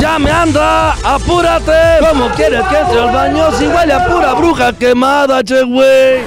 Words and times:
¡Ya 0.00 0.18
me 0.18 0.30
anda! 0.30 0.94
¡Apúrate! 1.04 1.98
¿Cómo 2.00 2.30
quieres 2.30 2.66
que 2.68 2.78
entre 2.78 3.00
al 3.00 3.12
baño 3.12 3.52
si 3.58 3.66
huele 3.66 3.92
a 3.92 4.06
pura 4.06 4.32
bruja 4.32 4.72
quemada, 4.72 5.44
che, 5.44 5.62
güey? 5.62 6.22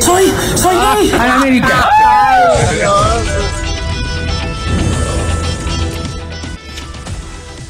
¡Soy! 0.00 0.34
¡Soy 0.54 0.76
gay! 0.76 1.10
¡A 1.18 1.26
la 1.26 1.34
América! 1.36 1.88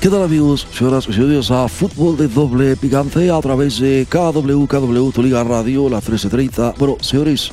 ¿Qué 0.00 0.08
tal 0.08 0.24
amigos, 0.24 0.66
señoras 0.72 1.06
y 1.08 1.12
señores? 1.12 1.50
A 1.52 1.68
Fútbol 1.68 2.16
de 2.16 2.26
Doble 2.26 2.74
Picante 2.76 3.30
a 3.30 3.40
través 3.40 3.78
de 3.78 4.08
KW, 4.10 4.66
KW, 4.66 5.10
Tu 5.12 5.22
Liga 5.22 5.44
Radio, 5.44 5.88
la 5.88 5.98
1330. 5.98 6.74
Bueno, 6.78 6.96
señores, 7.00 7.52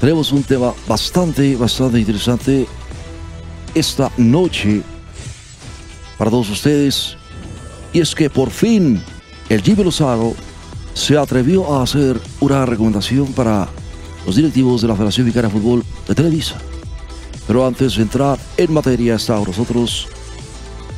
tenemos 0.00 0.32
un 0.32 0.42
tema 0.42 0.72
bastante, 0.88 1.54
bastante 1.56 1.98
interesante 1.98 2.66
esta 3.74 4.10
noche 4.16 4.82
para 6.18 6.30
todos 6.30 6.50
ustedes. 6.50 7.16
Y 7.92 8.00
es 8.00 8.14
que 8.14 8.30
por 8.30 8.50
fin 8.50 9.02
el 9.48 9.62
Jimmy 9.62 9.84
Lozano 9.84 10.34
se 10.94 11.16
atrevió 11.16 11.74
a 11.74 11.82
hacer 11.82 12.20
una 12.40 12.66
recomendación 12.66 13.32
para 13.32 13.68
los 14.26 14.36
directivos 14.36 14.82
de 14.82 14.88
la 14.88 14.94
Federación 14.94 15.26
Mexicana 15.26 15.48
de 15.48 15.54
Fútbol 15.54 15.84
de 16.06 16.14
Televisa. 16.14 16.56
Pero 17.46 17.66
antes 17.66 17.96
de 17.96 18.02
entrar 18.02 18.38
en 18.56 18.72
materia 18.72 19.14
está 19.16 19.36
con 19.36 19.46
nosotros 19.46 20.08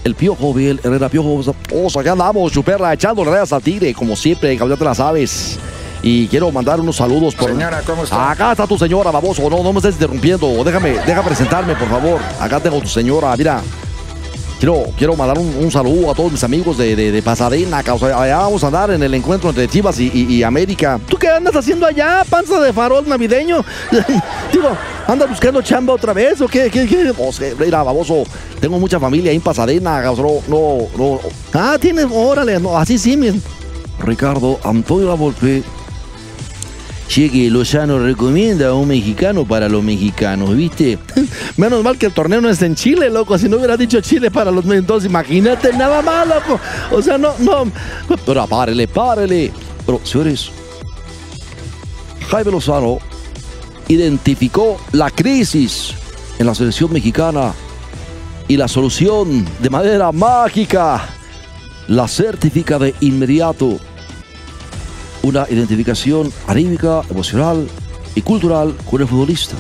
el 0.05 0.15
Piojo 0.15 0.53
Biel 0.53 0.81
Herrera 0.83 1.09
Piojo. 1.09 1.43
Oso, 1.73 2.01
acá 2.01 2.13
andamos, 2.13 2.53
Chuperla, 2.53 2.93
echándole 2.93 3.31
rayas 3.31 3.53
al 3.53 3.63
tigre, 3.63 3.95
como 3.95 4.17
siempre, 4.17 4.57
cabrón, 4.57 4.79
te 4.79 4.85
las 4.85 4.97
sabes. 4.97 5.59
Y 6.03 6.27
quiero 6.29 6.51
mandar 6.51 6.81
unos 6.81 6.97
saludos 6.97 7.35
por. 7.35 7.51
Señora, 7.51 7.81
¿cómo 7.87 8.03
está? 8.05 8.31
Acá 8.33 8.51
está 8.53 8.67
tu 8.67 8.77
señora, 8.77 9.11
baboso. 9.13 9.49
No, 9.49 9.63
no 9.63 9.73
me 9.73 9.79
estés 9.79 9.95
interrumpiendo. 9.95 10.65
Déjame, 10.65 10.91
déjame 11.07 11.23
presentarme, 11.29 11.75
por 11.77 11.89
favor. 11.89 12.21
Acá 12.41 12.59
tengo 12.61 12.81
tu 12.81 12.89
señora, 12.89 13.37
mira. 13.37 13.61
Quiero, 14.59 14.85
quiero 14.97 15.17
mandar 15.17 15.39
un, 15.39 15.57
un 15.59 15.71
saludo 15.73 16.13
a 16.13 16.15
todos 16.15 16.31
mis 16.31 16.45
amigos 16.45 16.79
de, 16.79 16.95
de, 16.95 17.11
de 17.11 17.21
Pasadena. 17.23 17.83
causa- 17.83 18.21
allá 18.21 18.39
vamos 18.39 18.63
a 18.63 18.69
andar 18.69 18.91
en 18.93 19.03
el 19.03 19.13
encuentro 19.15 19.51
entre 19.51 19.67
Chivas 19.69 19.99
y, 19.99 20.09
y- 20.15 20.35
y 20.37 20.43
América. 20.45 21.01
¿Tú 21.09 21.17
qué 21.17 21.29
andas 21.29 21.57
haciendo 21.57 21.85
allá, 21.85 22.23
panza 22.31 22.61
de 22.61 22.73
farol 22.73 23.09
navideño? 23.09 23.65
Digo, 24.53 24.69
¿andas 25.09 25.29
buscando 25.31 25.63
chamba 25.63 25.95
otra 25.95 26.13
vez 26.13 26.41
o 26.41 26.47
qué? 26.47 26.71
¿Qué, 26.71 26.87
qué? 26.87 27.13
O 27.19 27.33
sea, 27.33 27.53
mira, 27.59 27.83
baboso. 27.83 28.23
Tengo 28.61 28.79
mucha 28.79 29.01
familia 29.01 29.31
ahí 29.31 29.37
en 29.37 29.43
Pasadena. 29.43 30.01
No, 30.03 30.41
no, 30.47 30.79
no. 30.97 31.21
Ah, 31.53 31.77
tienes, 31.81 32.07
órale, 32.13 32.61
no, 32.61 32.79
así 32.79 32.99
sí, 32.99 33.17
men. 33.17 33.43
Ricardo 33.99 34.61
Antonio 34.63 35.17
Lavolpe. 37.03 37.09
Cheque 37.09 37.51
Lozano 37.51 37.99
recomienda 37.99 38.69
a 38.69 38.75
un 38.75 38.89
mexicano 38.89 39.45
para 39.45 39.69
los 39.69 39.83
mexicanos, 39.83 40.57
¿viste? 40.57 40.99
Menos 41.57 41.83
mal 41.83 41.99
que 41.99 42.07
el 42.07 42.13
torneo 42.13 42.41
no 42.41 42.49
es 42.49 42.63
en 42.63 42.75
Chile, 42.75 43.11
loco. 43.11 43.37
Si 43.39 43.49
no 43.49 43.57
hubiera 43.57 43.77
dicho 43.77 44.01
Chile 44.01 44.31
para 44.31 44.51
los 44.51 44.65
mexicanos, 44.65 44.83
entonces 44.83 45.11
imagínate, 45.11 45.73
nada 45.73 46.03
más, 46.03 46.27
loco. 46.27 46.61
O 46.91 47.03
sea, 47.03 47.19
no, 47.19 47.35
no. 47.39 47.71
Pero 48.25 48.47
párele, 48.47 48.89
párele. 48.89 49.53
Pero, 49.85 50.01
señores, 50.05 50.51
Jaime 52.29 52.51
Lozano 52.51 52.99
identificó 53.89 54.79
la 54.93 55.11
crisis 55.11 55.95
en 56.39 56.47
la 56.47 56.55
selección 56.55 56.93
mexicana 56.93 57.53
y 58.49 58.57
la 58.57 58.69
solución 58.69 59.47
de 59.61 59.71
manera 59.71 60.13
mágica 60.13 61.09
la 61.89 62.09
certifica 62.09 62.79
de 62.79 62.95
inmediato. 63.01 63.79
Una 65.23 65.47
identificación 65.49 66.33
anímica, 66.47 67.03
emocional 67.09 67.69
y 68.15 68.23
cultural 68.23 68.75
con 68.91 69.01
el 69.01 69.09
futbolista. 69.09 69.57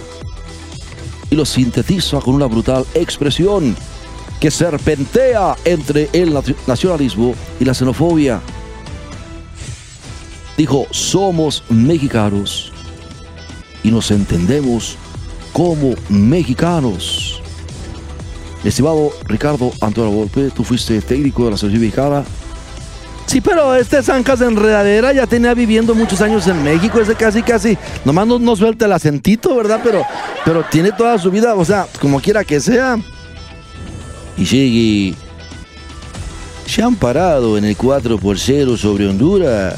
Y 1.30 1.36
lo 1.36 1.44
sintetiza 1.44 2.20
con 2.20 2.34
una 2.34 2.46
brutal 2.46 2.84
expresión 2.94 3.76
que 4.40 4.50
serpentea 4.50 5.56
entre 5.64 6.10
el 6.12 6.36
nacionalismo 6.66 7.34
y 7.60 7.64
la 7.64 7.74
xenofobia. 7.74 8.40
Dijo, 10.56 10.86
somos 10.90 11.62
mexicanos 11.70 12.72
y 13.82 13.90
nos 13.90 14.10
entendemos 14.10 14.96
como 15.52 15.94
mexicanos. 16.08 17.40
Estimado 18.64 19.10
Ricardo 19.26 19.72
Antonio 19.80 20.10
Volpe, 20.10 20.50
tú 20.50 20.62
fuiste 20.62 21.00
técnico 21.00 21.44
de 21.44 21.52
la 21.52 21.56
selección 21.56 21.82
mexicana. 21.82 22.24
Sí, 23.32 23.40
pero 23.40 23.74
este 23.74 24.02
Zancas 24.02 24.40
de 24.40 24.46
Enredadera 24.46 25.10
ya 25.14 25.26
tenía 25.26 25.54
viviendo 25.54 25.94
muchos 25.94 26.20
años 26.20 26.46
en 26.48 26.62
México, 26.62 27.00
ese 27.00 27.14
casi, 27.14 27.42
casi, 27.42 27.78
nomás 28.04 28.26
no, 28.26 28.38
no 28.38 28.54
suelta 28.54 28.84
el 28.84 28.92
acentito, 28.92 29.56
¿verdad? 29.56 29.80
Pero, 29.82 30.04
pero 30.44 30.62
tiene 30.70 30.92
toda 30.92 31.18
su 31.18 31.30
vida, 31.30 31.54
o 31.54 31.64
sea, 31.64 31.86
como 31.98 32.20
quiera 32.20 32.44
que 32.44 32.60
sea. 32.60 32.98
Y 34.36 34.44
llegue, 34.44 35.14
se 36.66 36.82
han 36.82 36.94
parado 36.94 37.56
en 37.56 37.64
el 37.64 37.74
4 37.74 38.18
por 38.18 38.38
0 38.38 38.76
sobre 38.76 39.08
Honduras. 39.08 39.76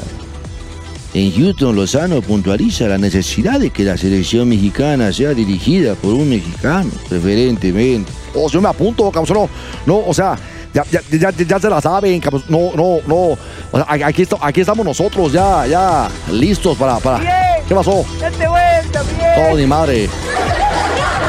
En 1.13 1.31
Houston, 1.31 1.77
Lozano 1.77 2.21
puntualiza 2.21 2.89
la 2.89 2.97
necesidad 2.97 3.57
de 3.57 3.69
que 3.69 3.85
la 3.85 3.95
selección 3.95 4.49
mexicana 4.49 5.13
sea 5.13 5.33
dirigida 5.33 5.95
por 5.95 6.13
un 6.13 6.29
mexicano, 6.29 6.91
preferentemente. 7.07 8.11
O 8.33 8.49
yo 8.49 8.59
me 8.59 8.67
apunto, 8.67 9.09
cabrón. 9.11 9.47
No, 9.85 9.93
no, 9.93 10.07
o 10.07 10.13
sea, 10.13 10.37
ya, 10.75 11.01
ya, 11.09 11.31
ya, 11.31 11.31
ya 11.31 11.59
se 11.59 11.69
la 11.69 11.81
saben. 11.81 12.21
No, 12.49 12.71
no, 12.75 12.99
no. 13.07 13.15
O 13.15 13.37
sea, 13.73 13.85
aquí, 13.89 14.61
estamos 14.61 14.85
nosotros 14.85 15.31
ya, 15.31 15.65
ya 15.65 16.09
listos 16.31 16.77
para. 16.77 16.97
para. 16.99 17.19
¿Qué 17.67 17.73
pasó? 17.73 18.05
Date 18.19 18.47
vuelta, 18.47 19.01
bien. 19.17 19.35
Todo 19.35 19.57
ni 19.57 19.65
madre. 19.65 20.07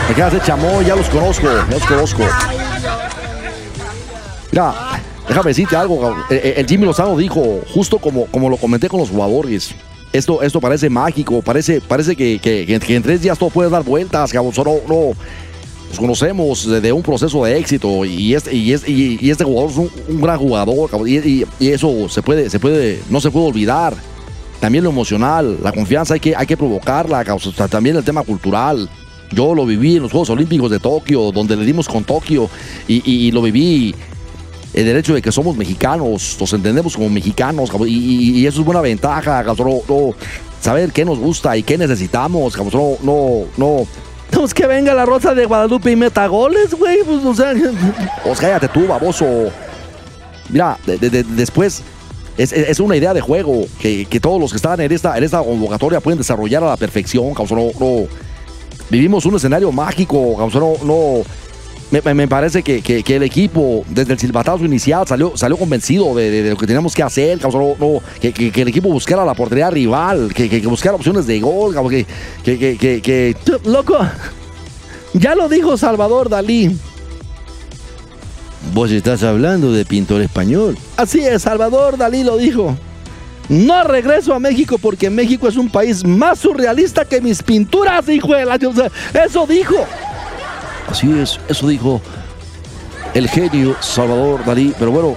Me 0.09 0.15
quedas 0.15 0.33
de 0.35 0.41
chamoy, 0.43 0.85
ya 0.85 0.95
los 0.95 1.09
conozco, 1.09 1.47
ya 1.47 1.67
los 1.75 1.87
conozco. 1.87 2.23
Mira, 4.53 4.75
déjame 5.29 5.49
decirte 5.51 5.77
algo, 5.77 6.01
cabrón. 6.01 6.23
El, 6.31 6.39
el- 6.59 6.67
Jimmy 6.67 6.85
Lozano 6.87 7.17
dijo, 7.17 7.61
justo 7.73 7.99
como, 7.99 8.27
como 8.27 8.49
lo 8.49 8.57
comenté 8.57 8.89
con 8.89 9.01
los 9.01 9.11
jugadores. 9.11 9.75
Esto, 10.13 10.41
esto 10.41 10.61
parece 10.61 10.89
mágico, 10.89 11.43
parece, 11.43 11.81
parece 11.81 12.17
que, 12.17 12.39
que- 12.39 12.65
que- 12.65 12.79
que 12.81 12.97
en 12.97 13.03
tres 13.03 13.21
días 13.21 13.37
todo 13.39 13.51
puede 13.51 13.69
dar 13.69 13.83
vueltas, 13.83 14.33
cabrón. 14.33 14.55
Solo 14.55 14.77
no. 14.89 15.13
Nos 15.91 15.99
conocemos 15.99 16.67
de, 16.69 16.81
de 16.81 16.93
un 16.93 17.03
proceso 17.03 17.45
de 17.45 17.59
éxito 17.59 18.05
y 18.05 18.35
este, 18.35 18.55
y 18.55 18.73
es- 18.73 18.89
y- 18.89 19.31
este 19.31 19.45
jugador 19.45 19.71
es 19.71 19.77
un, 20.09 20.21
gran 20.21 20.39
jugador, 20.39 20.91
y, 21.09 21.45
eso 21.61 22.09
se 22.09 22.23
puede, 22.23 22.51
se 22.51 22.59
puede, 22.59 23.01
no 23.09 23.21
se 23.21 23.31
puede 23.31 23.47
olvidar. 23.47 23.95
También 24.61 24.85
lo 24.85 24.91
emocional, 24.91 25.59
la 25.63 25.71
confianza 25.71 26.15
hay 26.15 26.21
que, 26.21 26.35
hay 26.35 26.47
que 26.47 26.57
provocarla, 26.57 27.25
también 27.71 27.97
el 27.97 28.05
tema 28.05 28.23
cultural. 28.23 28.89
Yo 29.31 29.55
lo 29.55 29.67
viví 29.67 29.97
en 29.97 30.03
los 30.03 30.13
Juegos 30.13 30.31
Olímpicos 30.31 30.71
de 30.71 30.79
Tokio, 30.79 31.31
donde 31.33 31.57
le 31.57 31.65
dimos 31.65 31.89
con 31.89 32.05
Tokio 32.05 32.49
y, 32.89 33.31
lo 33.33 33.43
viví 33.43 33.95
el 34.73 34.85
derecho 34.85 35.15
de 35.15 35.23
que 35.23 35.31
somos 35.33 35.57
mexicanos, 35.57 36.37
nos 36.41 36.53
entendemos 36.53 36.97
como 36.97 37.09
mexicanos, 37.11 37.71
y, 37.87 38.45
eso 38.47 38.61
es 38.61 38.67
buena 38.67 38.81
ventaja, 38.81 39.45
saber 40.61 40.91
qué 40.93 41.05
nos 41.05 41.19
gusta 41.19 41.57
y 41.57 41.63
qué 41.63 41.77
necesitamos, 41.79 42.57
no, 42.59 42.97
no, 43.03 43.45
no. 43.57 43.87
Pues 44.31 44.53
que 44.53 44.67
venga 44.67 44.93
la 44.95 45.07
Rosa 45.07 45.35
de 45.35 45.45
Guadalupe 45.47 45.91
y 45.91 45.97
meta 45.97 46.27
goles, 46.27 46.75
güey. 46.75 46.99
Pues, 47.05 47.25
o 47.25 47.35
sea, 47.35 47.53
Pues 48.25 48.39
cállate 48.41 48.69
tú, 48.69 48.87
baboso. 48.87 49.25
Mira, 50.49 50.79
de- 50.87 50.99
de- 50.99 51.11
de- 51.11 51.23
después 51.25 51.83
es, 52.37 52.53
es- 52.53 52.81
una 52.81 52.97
idea 52.97 53.15
de 53.15 53.21
juego 53.21 53.67
que, 53.81 54.05
que 54.07 54.21
todos 54.21 54.41
los 54.41 54.51
que 54.51 54.57
están 54.57 54.81
en 54.81 54.93
esta, 54.93 55.17
en 55.17 55.25
esta 55.25 55.39
convocatoria 55.43 56.01
pueden 56.01 56.19
desarrollar 56.19 56.63
a 56.63 56.67
la 56.69 56.77
perfección, 56.77 57.33
cabrón, 57.35 57.71
no, 57.79 57.87
no. 57.87 58.07
Vivimos 58.91 59.25
un 59.27 59.35
escenario 59.37 59.73
mágico, 59.73 60.37
cabrón, 60.37 60.75
no, 60.83 60.87
no. 60.87 61.23
Me, 61.91 62.03
parece 62.27 62.63
que, 62.65 62.83
que- 62.83 63.03
que 63.05 63.17
el 63.17 63.23
equipo, 63.23 63.85
desde 63.89 64.13
el 64.15 64.19
silbatazo 64.19 64.65
inicial, 64.65 65.07
salió, 65.07 65.37
salió 65.37 65.57
convencido 65.57 66.15
de, 66.17 66.31
de- 66.31 66.43
de 66.43 66.51
lo 66.51 66.57
que 66.57 66.67
teníamos 66.67 66.95
que 66.95 67.03
hacer, 67.05 67.39
no, 67.43 68.01
que, 68.21 68.29
el 68.63 68.69
equipo 68.69 68.89
buscara 68.89 69.25
la 69.25 69.35
portería 69.35 69.71
rival, 69.71 70.33
que, 70.35 70.49
buscara 70.67 70.97
opciones 70.97 71.27
de 71.29 71.39
gol, 71.41 71.75
que, 72.45 73.37
loco. 73.65 73.99
Ya 75.15 75.35
lo 75.37 75.49
dijo 75.49 75.77
Salvador 75.77 76.29
Dalí. 76.29 76.77
Vos 78.75 78.91
estás 78.91 79.23
hablando 79.23 79.73
de 79.73 79.85
pintor 79.85 80.21
español. 80.23 80.77
Así 80.97 81.21
es, 81.21 81.43
Salvador 81.43 81.97
Dalí 81.97 82.25
lo 82.25 82.37
dijo. 82.37 82.77
No 83.49 83.85
regreso 83.85 84.35
a 84.35 84.41
México 84.41 84.77
porque 84.77 85.09
México 85.09 85.47
es 85.47 85.57
un 85.57 85.69
país 85.71 86.05
más 86.05 86.41
surrealista 86.41 87.05
que 87.05 87.21
mis 87.21 87.45
pinturas, 87.45 88.09
hijo 88.09 88.35
de 88.35 88.45
la... 88.45 88.57
Eso 89.25 89.47
dijo. 89.47 89.77
Así 90.97 91.13
es, 91.13 91.39
eso 91.47 91.69
dijo 91.69 92.01
el 93.13 93.29
genio 93.29 93.77
Salvador 93.83 94.43
Dalí. 94.47 94.73
Pero 94.79 94.93
bueno, 94.93 95.15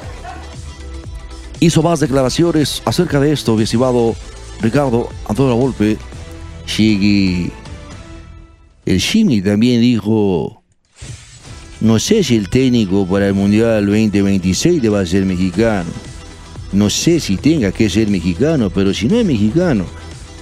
hizo 1.61 1.81
más 1.81 2.01
declaraciones 2.01 2.81
acerca 2.83 3.17
de 3.21 3.31
esto, 3.31 3.55
mi 3.55 3.63
estimado 3.63 4.13
Ricardo 4.59 5.07
Antonio 5.29 5.55
Volpe. 5.55 5.97
Sí, 6.65 7.49
el 8.85 8.99
Jimmy 8.99 9.41
también 9.41 9.79
dijo, 9.79 10.61
no 11.79 11.97
sé 11.97 12.25
si 12.25 12.35
el 12.35 12.49
técnico 12.49 13.07
para 13.07 13.27
el 13.27 13.33
Mundial 13.33 13.85
2026 13.85 14.83
le 14.83 14.89
va 14.89 14.99
a 14.99 15.05
ser 15.05 15.23
mexicano. 15.23 15.89
No 16.73 16.89
sé 16.89 17.21
si 17.21 17.37
tenga 17.37 17.71
que 17.71 17.89
ser 17.89 18.09
mexicano, 18.09 18.69
pero 18.69 18.93
si 18.93 19.07
no 19.07 19.17
es 19.17 19.25
mexicano, 19.25 19.85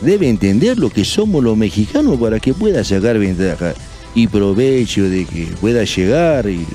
debe 0.02 0.30
entender 0.30 0.80
lo 0.80 0.90
que 0.90 1.06
somos 1.06 1.44
los 1.44 1.56
mexicanos 1.56 2.20
para 2.20 2.40
que 2.40 2.56
pueda 2.56 2.84
sacar 2.84 3.20
ventaja 3.20 3.76
y 4.18 4.26
provecho 4.26 5.04
de 5.04 5.26
que 5.26 5.46
pueda 5.62 5.84
llegar 5.84 6.50
y 6.50 6.66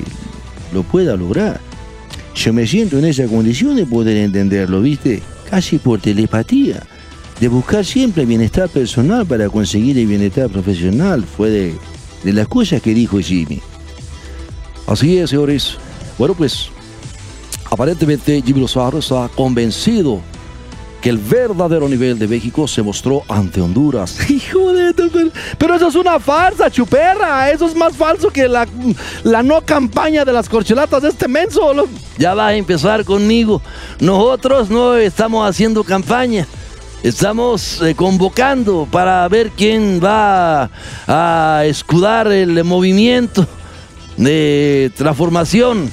lo 0.72 0.84
pueda 0.84 1.16
lograr. 1.16 1.60
Yo 2.36 2.52
me 2.52 2.68
siento 2.68 3.00
en 3.00 3.04
esa 3.04 3.26
condición 3.26 3.74
de 3.74 3.84
poder 3.84 4.16
entenderlo, 4.18 4.80
¿viste? 4.80 5.20
Casi 5.50 5.78
por 5.78 6.00
telepatía. 6.00 6.80
De 7.40 7.48
buscar 7.48 7.84
siempre 7.84 8.22
el 8.22 8.28
bienestar 8.28 8.68
personal 8.68 9.26
para 9.26 9.48
conseguir 9.48 9.98
el 9.98 10.06
bienestar 10.06 10.50
profesional. 10.50 11.24
Fue 11.24 11.50
de, 11.50 11.74
de 12.22 12.32
las 12.32 12.46
cosas 12.46 12.80
que 12.80 12.94
dijo 12.94 13.18
Jimmy. 13.18 13.60
Así 14.86 15.18
es, 15.18 15.30
señores. 15.30 15.78
Bueno, 16.18 16.34
pues 16.34 16.68
aparentemente 17.68 18.40
Jimmy 18.46 18.60
Lozano 18.60 18.98
está 18.98 19.28
convencido 19.34 20.20
que 21.02 21.10
el 21.10 21.18
verdadero 21.18 21.88
nivel 21.88 22.16
de 22.16 22.28
México 22.28 22.68
se 22.68 22.80
mostró 22.80 23.24
ante 23.28 23.60
Honduras. 23.60 24.18
Hijo 24.30 24.72
de... 24.72 24.94
Pero, 25.58 25.74
eso 25.74 25.88
es 25.88 25.94
una 25.96 26.20
farsa, 26.20 26.70
chuperra. 26.70 27.50
Eso 27.50 27.66
es 27.66 27.74
más 27.74 27.96
falso 27.96 28.30
que 28.30 28.48
la, 28.48 28.66
la 29.24 29.42
no 29.42 29.60
campaña 29.62 30.24
de 30.24 30.32
las 30.32 30.48
corcholatas 30.48 31.02
de 31.02 31.08
este 31.08 31.26
menso. 31.26 31.72
Ya 32.18 32.34
vas 32.34 32.50
a 32.50 32.54
empezar 32.54 33.04
conmigo. 33.04 33.60
Nosotros 33.98 34.70
no 34.70 34.94
estamos 34.94 35.46
haciendo 35.48 35.82
campaña. 35.82 36.46
Estamos 37.02 37.82
eh, 37.82 37.96
convocando 37.96 38.86
para 38.88 39.26
ver 39.28 39.50
quién 39.50 40.00
va 40.02 40.70
a 41.08 41.64
escudar 41.64 42.30
el 42.30 42.62
movimiento 42.62 43.44
de 44.16 44.92
transformación. 44.96 45.90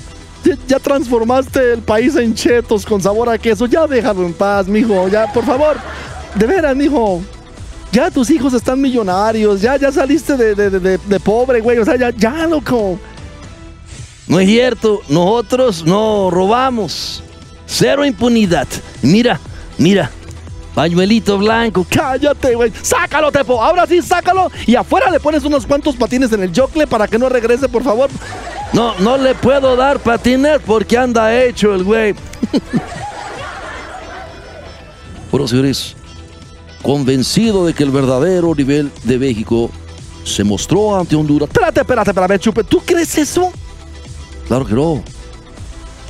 Ya, 0.67 0.79
transformaste 0.79 1.73
el 1.73 1.81
país 1.81 2.15
en 2.15 2.33
chetos 2.33 2.85
con 2.85 3.01
sabor 3.01 3.29
a 3.29 3.37
queso. 3.37 3.65
Ya 3.65 3.85
déjalo 3.87 4.25
en 4.25 4.33
paz, 4.33 4.67
mijo. 4.67 5.07
Ya, 5.09 5.31
por 5.33 5.45
favor. 5.45 5.77
De 6.35 6.45
veras, 6.47 6.75
mijo. 6.75 7.21
Ya 7.91 8.09
tus 8.09 8.29
hijos 8.29 8.53
están 8.53 8.79
millonarios. 8.79 9.61
Ya, 9.61 9.75
ya 9.77 9.91
saliste 9.91 10.37
de- 10.37 10.55
de- 10.55 10.97
de 10.97 11.19
pobre, 11.19 11.59
güey. 11.59 11.77
O 11.79 11.85
sea, 11.85 11.95
ya, 11.97 12.11
ya, 12.11 12.47
loco. 12.47 12.99
No 14.27 14.39
es 14.39 14.47
cierto, 14.47 15.01
nosotros 15.09 15.83
no 15.85 16.29
robamos. 16.31 17.23
Cero 17.65 18.05
impunidad. 18.05 18.67
Mira, 19.01 19.39
mira. 19.77 20.09
Pañuelito 20.75 21.37
blanco. 21.39 21.85
Cállate, 21.89 22.55
güey. 22.55 22.71
Sácalo, 22.81 23.31
Tepo. 23.31 23.61
Ahora 23.61 23.85
sí, 23.87 24.01
sácalo. 24.01 24.49
Y 24.65 24.75
afuera 24.75 25.09
le 25.11 25.19
pones 25.19 25.43
unos 25.43 25.65
cuantos 25.65 25.95
patines 25.95 26.31
en 26.31 26.43
el 26.43 26.51
yocle 26.53 26.87
para 26.87 27.07
que 27.07 27.17
no 27.19 27.27
regrese, 27.27 27.67
por 27.67 27.83
favor. 27.83 28.09
No, 28.73 28.95
no 28.99 29.17
le 29.17 29.33
puedo 29.35 29.75
dar 29.75 29.99
patines 29.99 30.59
porque 30.65 30.97
anda 30.97 31.35
hecho 31.43 31.73
el 31.73 31.83
güey. 31.83 32.13
Bueno, 35.31 35.47
señores, 35.47 35.95
convencido 36.81 37.65
de 37.65 37.73
que 37.73 37.83
el 37.83 37.91
verdadero 37.91 38.53
nivel 38.55 38.91
de 39.03 39.17
México 39.17 39.69
se 40.23 40.43
mostró 40.43 40.95
ante 40.97 41.15
Honduras. 41.15 41.49
Espérate, 41.49 41.81
espérate, 41.81 42.09
espérate, 42.11 42.39
chupe. 42.39 42.63
¿Tú 42.63 42.79
crees 42.85 43.17
eso? 43.17 43.51
Claro 44.47 44.65
que 44.65 44.73
no. 44.73 45.03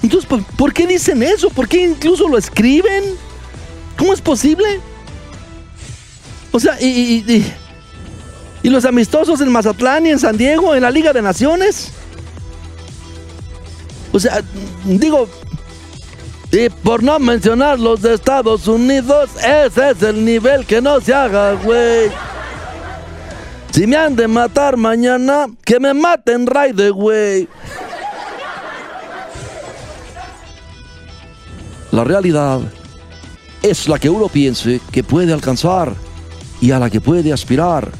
Entonces, 0.01 0.29
¿por, 0.55 0.73
qué 0.73 0.87
dicen 0.87 1.21
eso? 1.23 1.49
¿Por 1.49 1.67
qué 1.67 1.83
incluso 1.83 2.27
lo 2.27 2.37
escriben? 2.37 3.03
¿Cómo 3.97 4.13
es 4.13 4.21
posible? 4.21 4.79
O 6.51 6.59
sea, 6.59 6.77
y, 6.81 6.85
y- 6.87 7.25
y- 7.33 7.53
y 8.63 8.69
los 8.69 8.83
amistosos 8.85 9.39
en 9.41 9.51
Mazatlán 9.51 10.05
y 10.05 10.09
en 10.09 10.19
San 10.19 10.35
Diego, 10.37 10.73
en 10.75 10.81
la 10.83 10.91
Liga 10.91 11.11
de 11.13 11.21
Naciones. 11.21 11.91
O 14.11 14.19
sea, 14.19 14.41
digo, 14.85 15.27
Y 16.51 16.69
por 16.69 17.03
no 17.03 17.19
mencionar 17.19 17.79
los 17.79 18.01
de 18.01 18.15
Estados 18.15 18.67
Unidos, 18.67 19.29
ese 19.37 19.91
es 19.91 20.01
el 20.01 20.25
nivel 20.25 20.65
que 20.65 20.81
no 20.81 20.99
se 20.99 21.13
haga, 21.13 21.53
güey. 21.53 22.09
Si 23.71 23.85
me 23.85 23.95
han 23.95 24.15
de 24.15 24.27
matar 24.27 24.75
mañana, 24.75 25.45
que 25.63 25.79
me 25.79 25.93
maten 25.93 26.47
raide, 26.47 26.89
güey. 26.89 27.47
La 31.91 32.03
realidad 32.03 32.61
es 33.61 33.87
la 33.87 33.99
que 33.99 34.09
uno 34.09 34.27
piense 34.27 34.81
que 34.91 35.03
puede 35.03 35.33
alcanzar 35.33 35.93
y 36.61 36.71
a 36.71 36.79
la 36.79 36.89
que 36.89 36.99
puede 36.99 37.31
aspirar. 37.31 37.91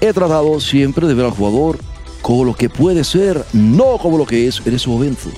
He 0.00 0.12
tratado 0.12 0.58
siempre 0.60 1.06
de 1.06 1.14
ver 1.14 1.26
al 1.26 1.32
jugador 1.32 1.78
como 2.22 2.44
lo 2.44 2.54
que 2.54 2.68
puede 2.68 3.04
ser, 3.04 3.44
no 3.52 3.98
como 3.98 4.18
lo 4.18 4.26
que 4.26 4.46
es 4.46 4.60
en 4.64 4.74
ese 4.74 4.88
momento. 4.88 5.30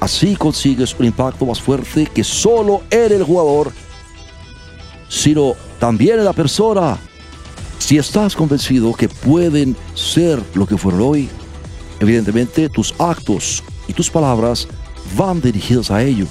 Así 0.00 0.34
consigues 0.34 0.94
un 0.98 1.06
impacto 1.06 1.44
más 1.44 1.60
fuerte 1.60 2.06
que 2.06 2.24
solo 2.24 2.82
en 2.90 3.12
el 3.12 3.22
jugador, 3.22 3.72
sino 5.08 5.54
también 5.78 6.18
en 6.18 6.24
la 6.24 6.32
persona. 6.32 6.98
Si 7.78 7.98
estás 7.98 8.34
convencido 8.34 8.92
que 8.92 9.08
pueden 9.08 9.76
ser 9.94 10.42
lo 10.54 10.66
que 10.66 10.76
fueron 10.76 11.02
hoy, 11.02 11.28
evidentemente 12.00 12.68
tus 12.68 12.94
actos 12.98 13.62
y 13.88 13.92
tus 13.92 14.10
palabras 14.10 14.68
van 15.16 15.40
dirigidos 15.40 15.90
a 15.90 16.02
ello 16.02 16.26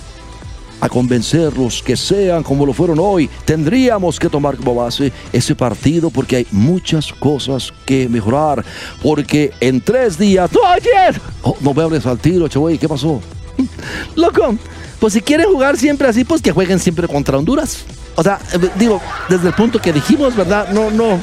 a 0.82 0.90
convencerlos 0.90 1.84
que 1.84 1.96
sean 1.98 2.44
como 2.44 2.66
lo 2.66 2.74
fueron 2.74 3.00
hoy. 3.00 3.30
Tendríamos 3.46 4.20
que 4.20 4.30
tomar 4.30 4.58
como 4.58 4.76
base 4.76 5.12
ese 5.32 5.56
partido 5.56 6.10
porque 6.10 6.38
hay 6.38 6.48
muchas 6.52 7.12
cosas 7.14 7.74
que 7.86 8.08
mejorar. 8.10 8.64
Porque 9.02 9.52
en 9.60 9.82
tres 9.82 10.18
días... 10.18 10.52
¡No, 10.52 10.66
ayer! 10.66 11.20
Oh, 11.42 11.58
no 11.62 11.74
me 11.74 11.84
hables 11.84 12.06
al 12.06 12.20
tiro. 12.20 12.48
¿Qué 12.50 12.88
pasó? 12.88 13.22
loco, 14.16 14.56
pues 15.00 15.14
si 15.14 15.22
quieren 15.22 15.48
jugar 15.48 15.78
siempre 15.78 16.08
así, 16.08 16.24
pues 16.24 16.42
que 16.42 16.52
jueguen 16.52 16.80
siempre 16.80 17.08
contra 17.08 17.38
Honduras. 17.38 17.84
O 18.16 18.24
sea, 18.24 18.40
eh, 18.54 18.70
digo, 18.76 19.02
desde 19.30 19.48
el 19.48 19.54
punto 19.54 19.80
que 19.80 19.94
dijimos, 19.94 20.36
¿verdad? 20.36 20.70
No, 20.70 20.92
no. 20.92 21.20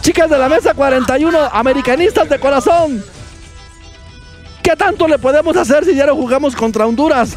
Chicas 0.00 0.30
de 0.30 0.38
la 0.38 0.48
mesa 0.48 0.72
41, 0.74 1.38
americanistas 1.52 2.28
de 2.28 2.38
corazón. 2.38 3.02
¿Qué 4.62 4.74
tanto 4.76 5.06
le 5.06 5.18
podemos 5.18 5.56
hacer 5.56 5.84
si 5.84 5.94
ya 5.94 6.06
no 6.06 6.16
jugamos 6.16 6.56
contra 6.56 6.86
Honduras? 6.86 7.36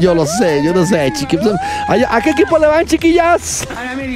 Yo 0.00 0.14
lo 0.14 0.26
sé, 0.26 0.62
yo 0.64 0.72
lo 0.72 0.84
sé, 0.86 1.12
chiquillos. 1.16 1.54
¿A, 1.88 2.16
a 2.16 2.20
qué 2.20 2.30
equipo 2.30 2.58
le 2.58 2.66
van, 2.66 2.86
chiquillas? 2.86 3.66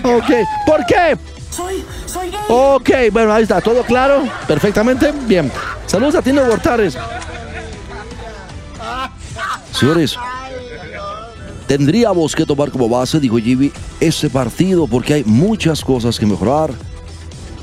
Ok, 0.03 0.31
¿por 0.67 0.85
qué? 0.87 1.17
Soy, 1.51 1.85
soy 2.07 2.31
gay. 2.31 2.41
Ok, 2.49 2.91
bueno, 3.13 3.33
ahí 3.33 3.43
está, 3.43 3.61
todo 3.61 3.83
claro, 3.83 4.25
perfectamente, 4.47 5.13
bien. 5.27 5.51
Saludos 5.87 6.15
a 6.17 6.23
Tino 6.23 6.45
Bortares. 6.45 6.97
Señores, 9.73 10.17
tendríamos 11.67 12.35
que 12.35 12.45
tomar 12.45 12.71
como 12.71 12.89
base, 12.89 13.21
dijo 13.21 13.39
Jimmy, 13.39 13.73
ese 14.01 14.29
partido 14.29 14.87
porque 14.87 15.15
hay 15.15 15.25
muchas 15.25 15.83
cosas 15.83 16.19
que 16.19 16.27
mejorar. 16.27 16.71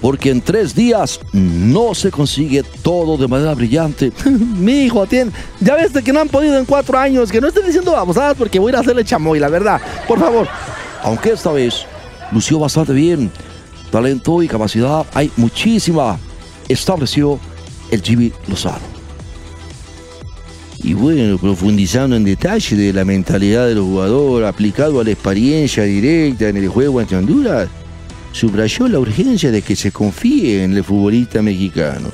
Porque 0.02 0.30
en 0.30 0.42
tres 0.42 0.76
días 0.76 1.20
no 1.32 1.96
se 1.96 2.12
consigue 2.12 2.64
todo 2.82 3.18
de 3.18 3.28
manera 3.28 3.54
brillante. 3.54 4.12
Mi 4.26 4.84
hijo, 4.84 5.06
tiene, 5.06 5.32
ya 5.60 5.76
ves 5.76 5.94
de 5.94 6.04
que 6.04 6.14
no 6.14 6.20
han 6.20 6.30
podido 6.30 6.58
en 6.58 6.66
cuatro 6.66 6.98
años, 6.98 7.32
que 7.32 7.42
no 7.42 7.48
estén 7.48 7.66
diciendo 7.66 7.92
babosadas 7.92 8.36
porque 8.38 8.60
voy 8.60 8.70
a 8.70 8.72
ir 8.72 8.76
a 8.78 8.80
hacerle 8.82 9.04
chamoy, 9.04 9.40
la 9.40 9.50
verdad. 9.50 9.82
Por 10.08 10.20
favor. 10.20 10.48
Aunque 11.04 11.32
esta 11.32 11.52
vez 11.52 11.86
lució 12.32 12.60
bastante 12.60 12.94
bien. 12.94 13.32
Talento 13.92 14.42
y 14.44 14.48
capacidad 14.48 15.06
hay 15.14 15.32
muchísima. 15.38 16.20
Estableció 16.68 17.40
el 17.92 18.02
Jimmy 18.02 18.32
Lozano. 18.48 18.96
Y 20.86 20.94
bueno, 20.94 21.38
profundizando 21.38 22.16
en 22.16 22.24
detalle 22.24 22.76
de 22.76 22.94
la 22.94 23.06
mentalidad 23.06 23.68
del 23.68 23.80
jugador 23.80 24.44
aplicado 24.44 25.00
a 25.00 25.04
la 25.04 25.12
experiencia 25.12 25.84
directa 25.84 26.50
en 26.50 26.58
el 26.58 26.68
juego 26.68 27.00
ante 27.00 27.16
Honduras, 27.16 27.70
subrayó 28.36 28.90
la 28.90 29.00
urgencia 29.00 29.50
de 29.50 29.62
que 29.62 29.78
se 29.78 29.94
confíe 29.94 30.64
en 30.64 30.74
el 30.76 30.84
futbolista 30.84 31.42
mexicano. 31.42 32.10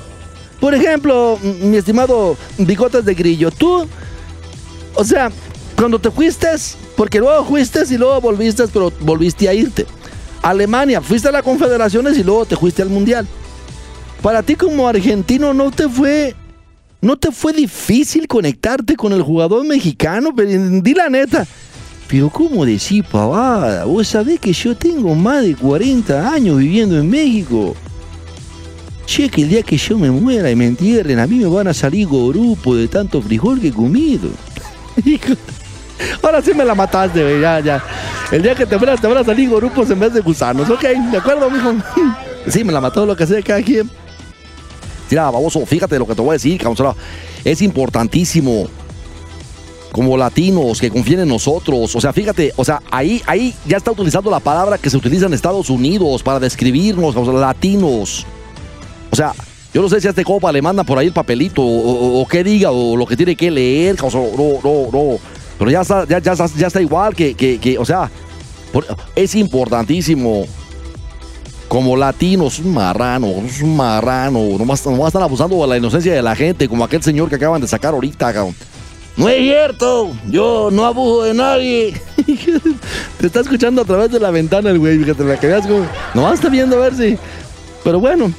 Por 0.59 0.75
ejemplo, 0.75 1.39
mi 1.41 1.77
estimado 1.77 2.37
Bigotes 2.59 3.03
de 3.03 3.15
Grillo, 3.15 3.49
tú, 3.49 3.87
o 4.93 5.03
sea, 5.03 5.31
cuando 5.75 5.97
te 5.97 6.11
fuiste, 6.11 6.47
porque 6.95 7.17
luego 7.17 7.43
fuiste 7.45 7.81
y 7.89 7.97
luego 7.97 8.21
volviste, 8.21 8.67
pero 8.67 8.93
volviste 8.99 9.49
a 9.49 9.53
irte. 9.55 9.87
Alemania, 10.43 11.01
fuiste 11.01 11.27
a 11.27 11.31
las 11.31 11.41
confederaciones 11.41 12.15
y 12.19 12.23
luego 12.23 12.45
te 12.45 12.55
fuiste 12.55 12.83
al 12.83 12.89
mundial. 12.89 13.27
Para 14.21 14.43
ti 14.43 14.53
como 14.53 14.87
argentino 14.87 15.55
no 15.55 15.71
te 15.71 15.89
fue, 15.89 16.35
no 17.01 17.17
te 17.17 17.31
fue 17.31 17.51
difícil 17.51 18.27
conectarte 18.27 18.95
con 18.95 19.11
el 19.13 19.23
jugador 19.23 19.65
mexicano, 19.65 20.35
pero 20.35 20.51
di 20.51 20.93
la 20.93 21.09
neta. 21.09 21.47
Pero 22.11 22.29
¿cómo 22.29 22.65
decir 22.65 23.05
pavada? 23.05 23.85
Vos 23.85 24.05
sabés 24.05 24.37
que 24.37 24.51
yo 24.51 24.75
tengo 24.75 25.15
más 25.15 25.43
de 25.43 25.55
40 25.55 26.33
años 26.33 26.57
viviendo 26.57 26.99
en 26.99 27.09
México. 27.09 27.73
Che, 29.05 29.29
que 29.29 29.43
el 29.43 29.49
día 29.49 29.63
que 29.63 29.77
yo 29.77 29.97
me 29.97 30.11
muera 30.11 30.51
y 30.51 30.55
me 30.57 30.67
entierren, 30.67 31.19
a 31.19 31.25
mí 31.25 31.37
me 31.37 31.45
van 31.45 31.69
a 31.69 31.73
salir 31.73 32.07
gorupo 32.07 32.75
de 32.75 32.89
tanto 32.89 33.21
frijol 33.21 33.61
que 33.61 33.69
he 33.69 33.71
comido. 33.71 34.29
Ahora 36.21 36.41
sí 36.41 36.53
me 36.53 36.65
la 36.65 36.75
mataste, 36.75 37.23
güey, 37.23 37.39
ya, 37.39 37.61
ya. 37.61 37.81
El 38.29 38.41
día 38.41 38.55
que 38.55 38.65
te 38.65 38.77
fueras, 38.77 38.99
te 38.99 39.07
van 39.07 39.19
a 39.19 39.23
salir 39.23 39.49
grupos 39.49 39.89
en 39.89 39.99
vez 40.01 40.13
de 40.13 40.19
gusanos, 40.19 40.69
ok, 40.69 40.83
¿de 41.11 41.17
acuerdo, 41.17 41.49
mijo? 41.49 41.73
Sí, 42.45 42.65
me 42.65 42.73
la 42.73 42.81
mató 42.81 43.05
lo 43.05 43.15
que 43.15 43.25
sea 43.25 43.41
cada 43.41 43.61
quien. 43.61 43.89
Mira, 45.09 45.29
baboso, 45.29 45.65
fíjate 45.65 45.97
lo 45.97 46.05
que 46.05 46.15
te 46.15 46.21
voy 46.21 46.31
a 46.31 46.33
decir, 46.33 46.59
cabrón. 46.59 46.93
Es 47.45 47.61
importantísimo 47.61 48.67
como 49.91 50.17
latinos 50.17 50.79
que 50.79 50.89
confíen 50.89 51.21
en 51.21 51.27
nosotros. 51.27 51.95
O 51.95 52.01
sea, 52.01 52.13
fíjate, 52.13 52.53
o 52.55 52.63
sea, 52.63 52.81
ahí, 52.91 53.21
ahí 53.25 53.53
ya 53.65 53.77
está 53.77 53.91
utilizando 53.91 54.31
la 54.31 54.39
palabra 54.39 54.77
que 54.77 54.89
se 54.89 54.97
utiliza 54.97 55.25
en 55.25 55.33
Estados 55.33 55.69
Unidos 55.69 56.23
para 56.23 56.39
describirnos, 56.39 57.15
o 57.15 57.25
sea, 57.25 57.33
latinos. 57.33 58.25
O 59.11 59.15
sea, 59.15 59.33
yo 59.73 59.81
no 59.81 59.89
sé 59.89 60.01
si 60.01 60.07
a 60.07 60.11
este 60.11 60.23
copa 60.23 60.51
le 60.51 60.61
mandan 60.61 60.85
por 60.85 60.97
ahí 60.97 61.07
el 61.07 61.13
papelito 61.13 61.61
o, 61.63 62.25
qué 62.27 62.43
diga 62.43 62.71
o 62.71 62.95
lo 62.95 63.05
que 63.05 63.17
tiene 63.17 63.35
que 63.35 63.51
leer. 63.51 63.97
O 64.01 64.09
sea, 64.09 64.21
no, 64.21 64.59
no, 64.63 64.89
no. 64.91 65.17
Pero 65.59 65.71
ya 65.71 65.81
está, 65.81 66.07
ya, 66.07 66.19
ya, 66.19 66.33
ya 66.33 66.67
está 66.67 66.81
igual 66.81 67.15
que, 67.15 67.35
que, 67.35 67.59
que 67.59 67.77
o 67.77 67.85
sea, 67.85 68.09
es 69.15 69.35
importantísimo 69.35 70.45
como 71.67 71.95
latinos, 71.95 72.59
un 72.59 72.73
marrano, 72.73 73.27
un 73.27 73.77
marrano, 73.77 74.41
nomás, 74.57 74.85
nomás 74.85 75.07
están 75.07 75.23
abusando 75.23 75.61
de 75.61 75.67
la 75.67 75.77
inocencia 75.77 76.13
de 76.13 76.21
la 76.21 76.35
gente, 76.35 76.67
como 76.67 76.83
aquel 76.83 77.01
señor 77.01 77.29
que 77.29 77.35
acaban 77.35 77.61
de 77.61 77.67
sacar 77.67 77.93
ahorita, 77.93 78.33
cabrón. 78.33 78.55
No 79.17 79.27
es 79.29 79.39
cierto, 79.39 80.11
yo 80.29 80.69
no 80.71 80.85
abuso 80.85 81.23
de 81.23 81.33
nadie. 81.33 82.01
te 83.19 83.27
está 83.27 83.41
escuchando 83.41 83.81
a 83.81 83.85
través 83.85 84.11
de 84.11 84.19
la 84.19 84.31
ventana 84.31 84.69
el 84.69 84.79
güey, 84.79 84.97
fíjate, 84.99 85.23
la 85.23 85.39
que 85.39 85.47
veas 85.47 85.67
como, 85.67 85.85
nomás 86.13 86.35
está 86.35 86.49
viendo 86.49 86.77
a 86.77 86.79
ver 86.79 86.95
si. 86.95 87.17
Pero 87.83 87.99
bueno. 87.99 88.31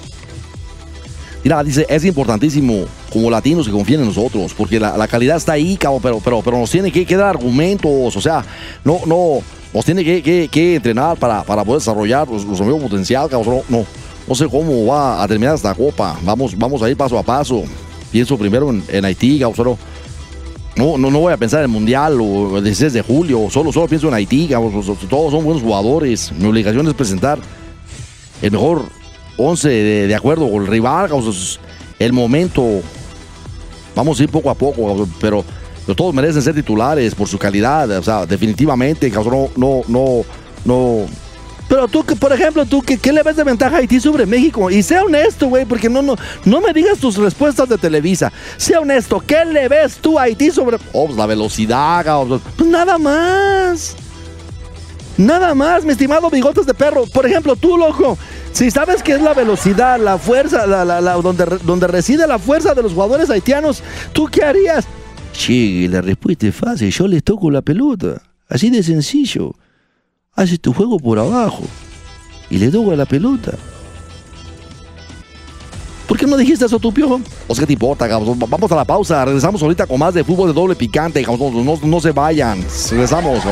Mira, 1.45 1.63
dice, 1.65 1.85
es 1.89 2.05
importantísimo 2.05 2.85
como 3.13 3.29
latinos 3.31 3.67
que 3.67 3.73
confíen 3.73 4.01
en 4.01 4.07
nosotros, 4.07 4.55
porque 4.57 4.79
la, 4.79 5.09
calidad 5.09 5.37
está 5.37 5.53
ahí, 5.53 5.77
cabrón, 5.77 6.01
pero, 6.03 6.21
pero, 6.21 6.41
pero 6.41 6.59
nos 6.59 6.71
tiene 6.71 6.93
que, 6.93 7.05
que 7.05 7.17
dar 7.17 7.31
argumentos, 7.31 8.17
o 8.17 8.21
sea, 8.21 8.45
no, 8.85 9.01
no, 9.07 9.43
nos 9.73 9.85
tiene 9.85 10.05
que, 10.05 10.75
entrenar 10.77 11.17
para, 11.17 11.43
para, 11.43 11.65
poder 11.65 11.81
desarrollar 11.81 12.29
nuestro 12.29 12.79
potencial, 12.79 13.29
cabrón. 13.29 13.63
No, 13.69 13.85
no 14.29 14.35
sé 14.35 14.47
cómo 14.49 14.87
va 14.87 15.23
a 15.23 15.29
terminar 15.29 15.55
esta 15.55 15.75
copa. 15.75 16.19
Vamos, 16.23 16.57
vamos 16.57 16.83
a 16.83 16.91
ir 16.91 16.97
paso 16.97 17.19
a 17.19 17.23
paso. 17.23 17.63
Pienso 18.11 18.37
primero 18.37 18.71
en, 18.71 19.05
Haití, 19.05 19.39
cabrón. 19.39 19.77
No, 20.77 20.97
no, 20.97 21.11
no 21.11 21.21
voy 21.21 21.33
a 21.33 21.37
pensar 21.37 21.61
en 21.61 21.65
el 21.65 21.71
Mundial 21.71 22.19
o 22.21 22.59
el 22.59 22.65
16 22.65 22.93
de 22.93 23.03
julio. 23.03 23.49
Solo, 23.51 23.73
solo 23.73 23.89
pienso 23.89 24.09
en 24.09 24.15
Haití. 24.15 24.49
Todos 24.49 25.33
son 25.33 25.45
buenos 25.45 25.63
jugadores. 25.63 26.33
Mi 26.33 26.47
obligación 26.47 26.87
es 26.89 26.95
presentar 26.95 27.39
el 28.41 28.51
mejor 28.51 28.85
11 29.37 29.69
de, 29.69 30.15
acuerdo 30.15 30.51
con 30.51 30.63
el 30.63 30.69
rival. 30.69 31.11
El 31.99 32.13
momento. 32.13 32.81
Vamos 33.95 34.19
a 34.19 34.23
ir 34.23 34.31
poco 34.31 34.49
a 34.49 34.55
poco, 34.55 35.07
pero 35.21 35.45
pero 35.85 35.97
todos 35.97 36.15
merecen 36.15 36.43
ser 36.43 36.55
titulares 36.55 37.15
por 37.15 37.29
su 37.29 37.39
calidad. 37.39 37.91
O 37.91 38.03
sea, 38.03 38.27
definitivamente, 38.27 39.11
no, 39.11 39.49
no, 39.57 39.83
no, 39.89 40.25
no. 40.65 41.07
Pero 41.69 41.89
tú, 41.89 42.05
por 42.05 42.33
ejemplo, 42.33 42.67
tú, 42.67 42.83
¿qué, 42.83 42.99
¿qué, 42.99 43.13
le 43.13 43.23
ves 43.23 43.37
de 43.37 43.45
ventaja 43.45 43.77
a 43.77 43.79
Haití 43.79 43.99
sobre 43.99 44.27
México? 44.27 44.71
Y 44.71 44.83
sea 44.83 45.05
honesto, 45.05 45.49
güey, 45.49 45.65
porque 45.65 45.89
no, 45.89 46.03
no, 46.03 46.17
no 46.45 46.61
me 46.61 46.73
digas 46.73 46.99
tus 46.99 47.17
respuestas 47.17 47.69
de 47.69 47.79
Televisa. 47.79 48.33
Sea 48.57 48.81
honesto, 48.81 49.23
¿qué 49.27 49.45
le 49.45 49.69
ves 49.69 49.97
tú 49.97 50.19
a 50.19 50.23
Haití 50.23 50.51
sobre... 50.51 50.77
Oh, 50.93 51.07
pues 51.07 51.17
la 51.17 51.27
velocidad, 51.27 52.05
pues 52.57 52.69
nada 52.69 52.99
más. 52.99 53.97
Nada 55.17 55.55
más, 55.55 55.85
mi 55.85 55.93
estimado 55.93 56.31
bigotes 56.31 56.67
de 56.67 56.75
perro. 56.75 57.05
Por 57.07 57.27
ejemplo, 57.27 57.55
tú, 57.57 57.77
loco, 57.77 58.19
si 58.53 58.71
sabes 58.71 59.03
qué 59.03 59.13
es 59.13 59.23
la 59.23 59.35
velocidad, 59.35 60.01
la 60.01 60.19
fuerza, 60.19 60.67
la, 60.67 60.85
la, 60.85 61.01
la, 61.01 61.15
donde, 61.15 61.45
donde 61.65 61.87
reside 61.87 62.27
la 62.27 62.39
fuerza 62.39 62.75
de 62.75 62.83
los 62.83 62.93
jugadores 62.93 63.31
haitianos, 63.31 63.83
¿tú 64.13 64.27
qué 64.27 64.43
harías? 64.43 64.87
Che, 65.33 65.89
la 65.89 66.01
respuesta 66.01 66.47
es 66.47 66.55
fácil. 66.55 66.91
Yo 66.91 67.07
les 67.09 67.23
toco 67.23 67.51
la 67.51 67.63
pelota. 67.63 68.23
Así 68.49 68.71
de 68.71 68.83
sencillo. 68.83 69.55
Haces 70.35 70.61
tu 70.61 70.73
juego 70.73 70.99
por 70.99 71.19
abajo. 71.19 71.63
Y 72.49 72.59
le 72.59 72.71
toco 72.71 72.93
a 72.93 72.97
la 72.97 73.07
pelota. 73.07 73.53
¿Por 76.07 76.19
qué 76.19 76.27
no 76.27 76.37
dijiste 76.37 76.67
eso 76.67 76.79
tú, 76.79 76.93
piojo? 76.93 77.21
O 77.49 77.55
sea, 77.55 77.63
¿qué 77.63 77.67
te 77.67 77.73
importa, 77.73 78.07
Vamos 78.07 78.73
a 78.73 78.77
la 78.77 78.85
pausa. 78.85 79.25
Regresamos 79.25 79.63
ahorita 79.63 79.87
con 79.87 79.99
más 79.99 80.13
de 80.15 80.25
fútbol 80.25 80.49
de 80.49 80.55
doble 80.55 80.75
picante. 80.75 81.23
No, 81.23 81.79
no, 81.83 82.01
se 82.01 82.13
vayan. 82.13 82.65
Regresamos. 82.91 83.43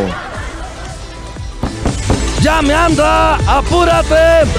¡Ya 2.42 2.62
me 2.62 2.72
anda! 2.72 3.36
¡Apúrate! 3.46 4.50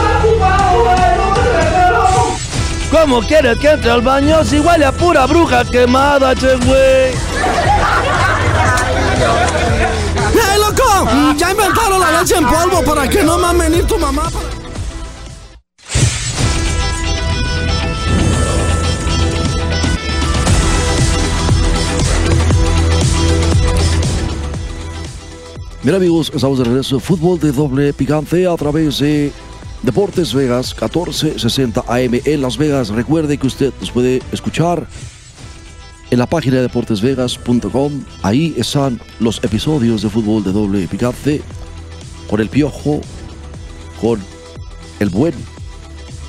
¿Cómo 2.91 3.21
quieres 3.21 3.57
que 3.57 3.69
entre 3.69 3.89
al 3.89 4.01
baño 4.01 4.43
si 4.43 4.59
huele 4.59 4.85
a 4.85 4.91
pura 4.91 5.25
bruja 5.25 5.63
quemada, 5.65 6.35
che, 6.35 6.55
güey? 6.57 7.13
Ya 11.37 11.51
inventaron 11.51 11.99
la 11.99 12.21
leche 12.21 12.35
en 12.35 12.45
polvo 12.45 12.83
para 12.83 13.09
que 13.09 13.23
no 13.23 13.37
mames 13.37 13.69
ni 13.69 13.81
tu 13.83 13.97
mamá. 13.97 14.29
Mira 25.83 25.97
amigos, 25.97 26.31
estamos 26.33 26.59
de 26.59 26.65
regreso. 26.65 26.99
Fútbol 26.99 27.39
de 27.39 27.51
doble 27.51 27.91
picante 27.91 28.45
a 28.45 28.55
través 28.55 28.99
de 28.99 29.31
Deportes 29.81 30.31
Vegas 30.31 30.75
1460 30.79 31.83
AM 31.87 32.21
en 32.23 32.41
Las 32.41 32.57
Vegas. 32.57 32.89
Recuerde 32.89 33.39
que 33.39 33.47
usted 33.47 33.73
nos 33.79 33.89
puede 33.89 34.21
escuchar 34.31 34.87
en 36.11 36.19
la 36.19 36.27
página 36.27 36.57
de 36.57 36.63
deportesvegas.com. 36.63 38.03
Ahí 38.21 38.53
están 38.57 39.01
los 39.19 39.43
episodios 39.43 40.03
de 40.03 40.09
fútbol 40.09 40.43
de 40.43 40.51
doble 40.51 40.87
picante 40.87 41.41
con 42.29 42.39
el 42.39 42.49
piojo, 42.49 43.01
con 43.99 44.19
el 44.99 45.09
buen. 45.09 45.33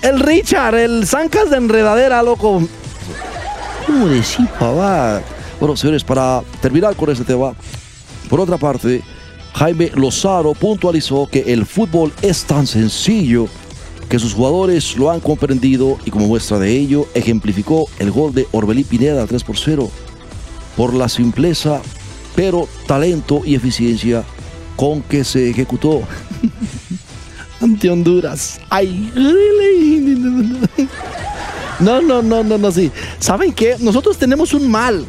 El 0.00 0.18
Richard, 0.20 0.76
el 0.76 1.06
zancas 1.06 1.50
de 1.50 1.56
enredadera, 1.58 2.22
loco. 2.22 2.62
¿Cómo 3.86 4.08
decís, 4.08 4.48
papá? 4.58 5.20
Bueno, 5.60 5.76
señores, 5.76 6.02
para 6.02 6.42
terminar 6.60 6.96
con 6.96 7.10
este 7.10 7.24
tema, 7.24 7.54
por 8.30 8.40
otra 8.40 8.56
parte, 8.56 9.02
Jaime 9.54 9.90
Lozaro 9.94 10.54
puntualizó 10.54 11.28
que 11.30 11.40
el 11.52 11.66
fútbol 11.66 12.12
es 12.22 12.44
tan 12.44 12.66
sencillo 12.66 13.48
que 14.12 14.18
sus 14.18 14.34
jugadores 14.34 14.98
lo 14.98 15.10
han 15.10 15.20
comprendido 15.20 15.96
y 16.04 16.10
como 16.10 16.26
muestra 16.26 16.58
de 16.58 16.70
ello 16.70 17.08
ejemplificó 17.14 17.88
el 17.98 18.10
gol 18.10 18.34
de 18.34 18.46
Orbelí 18.52 18.84
Pineda 18.84 19.26
3 19.26 19.42
por 19.42 19.56
0 19.56 19.90
por 20.76 20.92
la 20.92 21.08
simpleza 21.08 21.80
pero 22.34 22.68
talento 22.86 23.40
y 23.42 23.54
eficiencia 23.54 24.22
con 24.76 25.00
que 25.00 25.24
se 25.24 25.48
ejecutó 25.48 26.02
ante 27.62 27.88
Honduras. 27.88 28.60
Ay, 28.68 29.10
no, 31.80 32.02
no, 32.02 32.20
no, 32.20 32.44
no, 32.44 32.58
no, 32.58 32.70
sí. 32.70 32.92
¿Saben 33.18 33.50
qué? 33.50 33.76
Nosotros 33.80 34.18
tenemos 34.18 34.52
un 34.52 34.70
mal. 34.70 35.06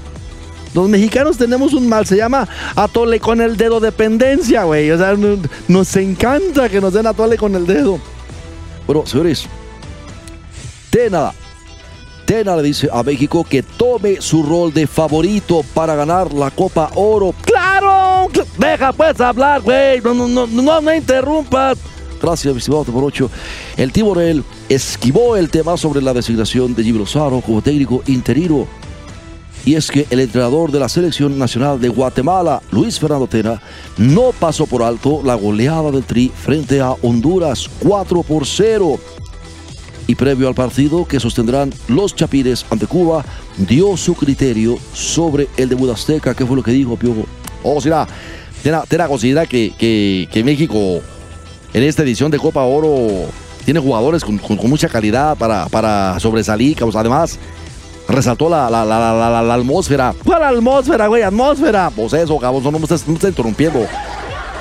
Los 0.73 0.87
mexicanos 0.87 1.37
tenemos 1.37 1.73
un 1.73 1.89
mal, 1.89 2.05
se 2.05 2.15
llama 2.15 2.47
atole 2.73 3.19
con 3.19 3.41
el 3.41 3.57
dedo 3.57 3.81
dependencia, 3.81 4.63
güey. 4.63 4.89
O 4.91 4.97
sea, 4.97 5.13
nos 5.67 5.95
encanta 5.97 6.69
que 6.69 6.79
nos 6.79 6.93
den 6.93 7.05
atole 7.05 7.35
con 7.35 7.53
el 7.55 7.67
dedo. 7.67 7.99
Bueno, 8.85 9.05
señores, 9.05 9.45
Tena, 10.89 11.33
Tena 12.25 12.55
le 12.55 12.63
dice 12.63 12.89
a 12.91 13.03
México 13.03 13.43
que 13.43 13.63
tome 13.63 14.21
su 14.21 14.43
rol 14.43 14.73
de 14.73 14.87
favorito 14.87 15.63
para 15.73 15.95
ganar 15.95 16.33
la 16.33 16.51
Copa 16.51 16.89
Oro. 16.95 17.33
¡Claro! 17.43 18.29
Deja 18.57 18.93
pues 18.93 19.19
hablar, 19.19 19.61
güey. 19.61 20.01
No, 20.01 20.13
no, 20.13 20.27
no, 20.27 20.47
no 20.47 20.81
me 20.81 20.97
interrumpas. 20.97 21.77
Gracias, 22.21 22.55
estimado 22.55 22.85
por 22.85 23.03
ocho. 23.03 23.29
El 23.75 23.91
Tiborel 23.91 24.43
esquivó 24.69 25.35
el 25.35 25.49
tema 25.49 25.75
sobre 25.75 26.01
la 26.01 26.13
designación 26.13 26.73
de 26.73 26.83
Gibro 26.83 27.01
Lozaro 27.01 27.41
como 27.41 27.61
técnico 27.61 28.01
interino 28.07 28.65
y 29.65 29.75
es 29.75 29.89
que 29.89 30.05
el 30.09 30.19
entrenador 30.19 30.71
de 30.71 30.79
la 30.79 30.89
selección 30.89 31.37
nacional 31.39 31.79
de 31.79 31.89
Guatemala, 31.89 32.61
Luis 32.71 32.99
Fernando 32.99 33.27
Tena, 33.27 33.61
no 33.97 34.31
pasó 34.37 34.67
por 34.67 34.83
alto 34.83 35.21
la 35.23 35.35
goleada 35.35 35.91
del 35.91 36.03
Tri 36.03 36.31
frente 36.35 36.81
a 36.81 36.91
Honduras 37.01 37.69
4 37.79 38.23
por 38.23 38.45
0. 38.45 38.99
Y 40.05 40.15
previo 40.15 40.49
al 40.49 40.55
partido 40.55 41.05
que 41.05 41.19
sostendrán 41.19 41.73
los 41.87 42.13
Chapires 42.13 42.65
ante 42.69 42.87
Cuba, 42.87 43.23
dio 43.57 43.95
su 43.95 44.15
criterio 44.15 44.77
sobre 44.93 45.47
el 45.55 45.69
debut 45.69 45.91
azteca. 45.91 46.35
¿Qué 46.35 46.45
fue 46.45 46.57
lo 46.57 46.63
que 46.63 46.71
dijo 46.71 46.97
Piojo? 46.97 47.25
Oh, 47.63 47.79
será, 47.79 48.05
Tena, 48.63 48.81
Tena 48.81 49.07
considera 49.07 49.45
que, 49.45 49.73
que, 49.77 50.43
México 50.43 50.99
en 51.73 51.83
esta 51.83 52.03
edición 52.03 52.29
de 52.31 52.37
Copa 52.37 52.63
Oro 52.63 53.29
tiene 53.63 53.79
jugadores 53.79 54.25
con, 54.25 54.41
mucha 54.63 54.89
calidad 54.89 55.37
para, 55.37 55.67
para 55.67 56.19
sobresalir. 56.19 56.75
Además, 56.95 57.39
resaltó 58.07 58.49
la, 58.49 58.69
la, 58.69 58.85
la, 58.85 59.41
la, 59.41 59.53
atmósfera. 59.53 60.13
¿Cuál 60.23 60.43
atmósfera, 60.43 61.07
güey? 61.07 61.23
Atmósfera. 61.23 61.89
Pues 61.95 62.13
eso, 62.13 62.37
cabrón, 62.37 62.63
no 62.63 62.71
me 62.71 62.79
estás, 62.79 63.05
no 63.05 63.13
me 63.13 63.15
estás 63.15 63.29
interrumpiendo. 63.29 63.79
Eh, 63.79 63.87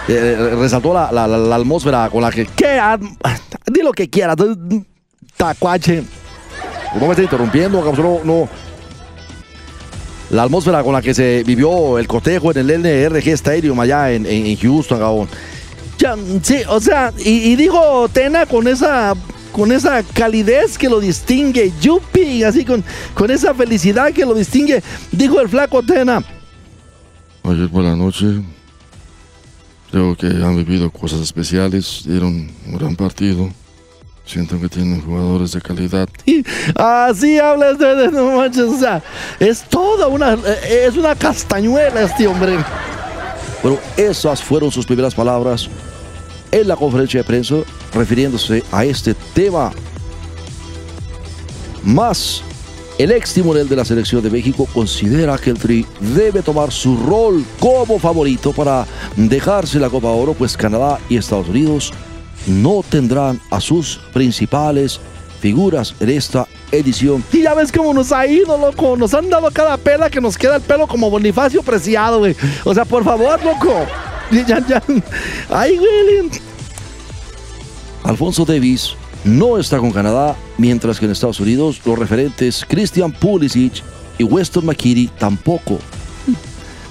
eh, 0.09 0.57
resaltó 0.59 0.93
la, 0.93 1.13
la, 1.13 1.57
atmósfera 1.57 2.09
con 2.11 2.23
la 2.23 2.31
que. 2.31 2.47
¿Qué? 2.47 2.81
Di 3.67 3.83
lo 3.83 3.93
que 3.93 4.09
quieras. 4.09 4.37
Tacuache. 5.37 6.03
No 6.95 7.01
me 7.01 7.11
estás 7.11 7.25
interrumpiendo, 7.25 7.83
cabrón. 7.83 8.21
No. 8.25 8.49
la 10.31 10.43
atmósfera 10.45 10.83
con 10.83 10.93
la 10.93 11.03
que 11.03 11.15
se 11.15 11.43
vivió 11.45 11.99
el 11.99 12.07
cotejo 12.07 12.51
en 12.51 12.59
el 12.59 12.83
NRG 12.83 13.29
Stadium 13.29 13.79
allá 13.81 14.11
en, 14.13 14.27
en, 14.27 14.57
Houston. 14.57 15.29
Ya, 15.99 16.17
sí, 16.43 16.63
o 16.69 16.81
sea, 16.81 17.13
y, 17.19 17.55
digo 17.55 18.09
Tena 18.13 18.47
con 18.47 18.67
esa 18.67 19.15
con 19.53 19.71
esa 19.71 20.03
calidez 20.03 20.77
que 20.79 20.89
lo 20.89 20.99
distingue, 20.99 21.73
Yupi, 21.81 22.43
así 22.43 22.65
con, 22.65 22.83
con 23.15 23.31
esa 23.31 23.55
felicidad 23.55 24.13
que 24.13 24.25
lo 24.25 24.35
distingue, 24.35 24.83
dijo 25.13 25.41
el 25.41 25.49
flaco 25.49 25.83
Tena. 25.83 26.25
Ayer 27.45 27.69
por 27.69 27.85
la 27.85 27.95
noche, 27.95 28.43
creo 29.91 30.17
que 30.17 30.27
han 30.27 30.57
vivido 30.57 30.91
cosas 30.91 31.21
especiales, 31.21 32.03
dieron 32.07 32.51
un 32.67 32.79
gran 32.79 32.97
partido. 32.97 33.49
Siento 34.25 34.59
que 34.61 34.69
tienen 34.69 35.03
jugadores 35.03 35.53
de 35.53 35.61
calidad. 35.61 36.09
Así 36.77 37.39
hablas 37.39 37.77
de, 37.77 38.09
no 38.13 38.37
manches, 38.37 38.63
o 38.63 38.79
sea, 38.79 39.03
es 39.41 39.65
toda 39.69 40.07
una, 40.07 40.39
es 40.69 40.97
una 40.97 41.15
castañuela 41.17 42.03
este 42.03 42.29
hombre. 42.29 42.57
Bueno, 43.63 43.79
esas 43.97 44.41
fueron 44.41 44.71
sus 44.71 44.87
primeras 44.87 45.15
palabras 45.15 45.69
en 46.53 46.69
la 46.69 46.77
conferencia 46.77 47.21
de 47.21 47.25
prensa 47.25 47.57
refiriéndose 47.93 48.63
a 48.71 48.85
este 48.85 49.15
tema. 49.35 49.73
Más, 51.83 52.43
el 52.99 53.11
ex 53.11 53.35
timonel 53.35 53.69
de 53.69 53.75
la 53.75 53.85
selección 53.85 54.23
de 54.23 54.31
México 54.31 54.69
considera 54.73 55.37
que 55.39 55.51
el 55.51 55.59
Tri 55.59 55.85
debe 55.99 56.43
tomar 56.43 56.71
su 56.71 56.97
rol 56.97 57.45
como 57.59 57.99
favorito 57.99 58.53
para 58.53 58.87
dejarse 59.17 59.81
la 59.81 59.91
Copa 59.91 60.09
Oro, 60.09 60.35
pues 60.35 60.57
Canadá 60.57 61.01
y 61.09 61.17
Estados 61.17 61.49
Unidos 61.49 61.93
no 62.47 62.85
tendrán 62.89 63.41
a 63.51 63.61
sus 63.61 63.99
principales 64.13 65.01
figuras 65.41 65.95
en 66.01 66.11
esta 66.11 66.47
edición. 66.71 67.25
Y 67.33 67.43
ya 67.43 67.55
ves 67.55 67.73
cómo 67.73 67.93
nos 67.93 68.13
ha 68.13 68.27
ido, 68.27 68.57
loco. 68.57 68.97
Nos 68.97 69.13
han 69.15 69.29
dado 69.29 69.51
cada 69.51 69.77
pela 69.77 70.09
que 70.09 70.21
nos 70.21 70.39
queda 70.39 70.57
el 70.57 70.63
pelo 70.63 70.87
como 70.87 71.11
Bonifacio 71.11 71.63
Preciado, 71.63 72.21
güey. 72.21 72.37
O 72.65 72.73
sea, 72.73 72.85
por 72.85 73.05
favor, 73.05 73.43
loco. 73.45 73.87
Ya, 74.47 74.67
ya. 74.67 74.83
Ay. 75.51 75.79
Alfonso 78.03 78.45
Davis 78.45 78.95
no 79.25 79.59
está 79.59 79.79
con 79.79 79.93
Canadá, 79.93 80.35
mientras 80.59 80.99
que 80.99 81.05
en 81.05 81.13
Estados 81.13 81.39
Unidos 81.39 81.81
los 81.85 81.99
referentes 81.99 82.65
Christian 82.67 83.13
Pulisic 83.13 83.83
y 84.19 84.25
Weston 84.25 84.67
McKinney 84.67 85.09
tampoco. 85.19 85.79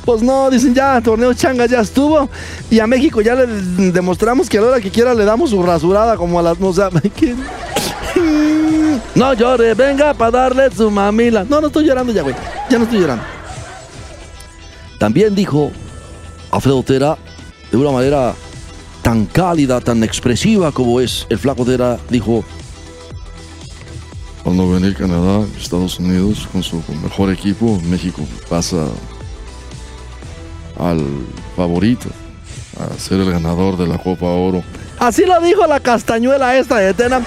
Pues 0.06 0.22
no, 0.24 0.50
dicen 0.50 0.74
ya, 0.74 1.02
torneo 1.02 1.34
changa 1.34 1.66
ya 1.66 1.82
estuvo. 1.82 2.30
Y 2.70 2.80
a 2.80 2.88
México 2.88 3.22
ya 3.22 3.36
le 3.36 3.46
demostramos 3.92 4.50
que 4.50 4.58
a 4.58 4.62
la 4.62 4.68
hora 4.68 4.82
que 4.82 4.90
quiera 4.90 5.14
le 5.14 5.26
damos 5.26 5.52
su 5.52 5.62
rasurada 5.62 6.18
como 6.18 6.40
a 6.40 6.44
las. 6.44 6.58
O 6.60 6.74
sea, 6.74 6.90
no 9.16 9.34
llore, 9.34 9.74
venga 9.74 10.14
para 10.14 10.32
darle 10.32 10.72
su 10.72 10.90
mamila. 10.90 11.44
No, 11.48 11.62
no 11.62 11.68
estoy 11.68 11.86
llorando 11.86 12.14
ya, 12.14 12.24
güey. 12.24 12.36
Ya 12.70 12.78
no 12.78 12.86
estoy 12.86 13.00
llorando. 13.00 13.24
También 14.98 15.36
dijo 15.36 15.72
Alfredo 16.52 16.84
Tera 16.84 17.18
de 17.72 17.78
una 17.78 17.92
manera 17.92 18.36
tan 19.02 19.26
cálida, 19.26 19.80
tan 19.82 20.04
expresiva 20.04 20.72
como 20.72 21.00
es 21.00 21.26
el 21.30 21.40
flaco 21.40 21.66
Tera, 21.66 21.98
dijo. 22.10 22.44
Cuando 24.44 24.70
venir 24.72 24.96
Canadá, 24.96 25.46
Estados 25.60 26.00
Unidos 26.00 26.48
con 26.52 26.64
su 26.64 26.82
mejor 27.04 27.32
equipo, 27.32 27.80
México 27.90 28.24
pasa 28.50 28.88
al 30.80 31.06
favorito 31.56 32.10
a 32.80 32.98
ser 33.00 33.20
el 33.20 33.32
ganador 33.32 33.78
de 33.78 33.88
la 33.88 33.98
Copa 33.98 34.26
Oro. 34.26 34.64
Así 35.00 35.26
lo 35.26 35.40
dijo 35.42 35.66
la 35.68 35.80
castañuela 35.80 36.58
esta 36.58 36.78
de 36.78 36.94
Tena. 36.94 37.26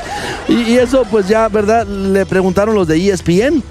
Y, 0.48 0.74
eso 0.74 1.04
pues 1.10 1.28
ya, 1.28 1.48
¿verdad? 1.48 1.86
Le 1.86 2.26
preguntaron 2.26 2.74
los 2.74 2.87
de 2.87 3.11
ESPN. 3.11 3.62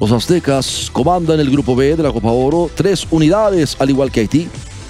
Los 0.00 0.12
aztecas 0.12 0.90
comandan 0.92 1.40
el 1.40 1.50
grupo 1.50 1.74
B 1.74 1.96
de 1.96 2.02
la 2.02 2.12
Copa 2.12 2.30
Oro, 2.30 2.70
tres 2.74 3.06
unidades, 3.10 3.76
al 3.78 3.90
igual 3.90 4.10
que 4.10 4.20
Haití, 4.20 4.48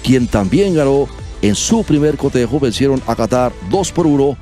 quien 0.09 0.25
también 0.25 0.73
ganó 0.73 1.07
en 1.43 1.53
su 1.53 1.83
primer 1.83 2.17
cotejo, 2.17 2.59
vencieron 2.59 2.99
a 3.05 3.15
Qatar 3.15 3.53
2 3.69 3.91
por 3.91 4.07
1. 4.07 4.35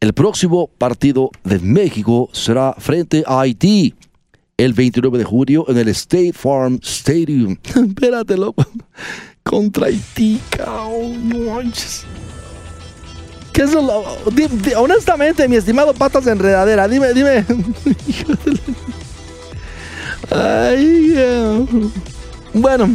El 0.00 0.12
próximo 0.14 0.66
partido 0.66 1.30
de 1.44 1.60
México 1.60 2.28
será 2.32 2.74
frente 2.76 3.22
a 3.24 3.42
Haití 3.42 3.94
el 4.56 4.72
29 4.72 5.16
de 5.16 5.22
julio 5.22 5.64
en 5.68 5.78
el 5.78 5.86
State 5.90 6.32
Farm 6.32 6.80
Stadium. 6.82 7.56
Espérate, 7.64 8.36
loco. 8.36 8.66
Contra 9.44 9.86
Haití, 9.86 10.40
manches. 11.46 12.04
¿Qué 13.52 13.62
es 13.62 13.72
lo, 13.72 14.02
honestamente, 14.76 15.46
mi 15.46 15.54
estimado 15.54 15.94
patas 15.94 16.24
de 16.24 16.32
enredadera, 16.32 16.88
dime, 16.88 17.12
dime. 17.14 17.46
Ay, 20.32 21.14
bueno, 22.52 22.90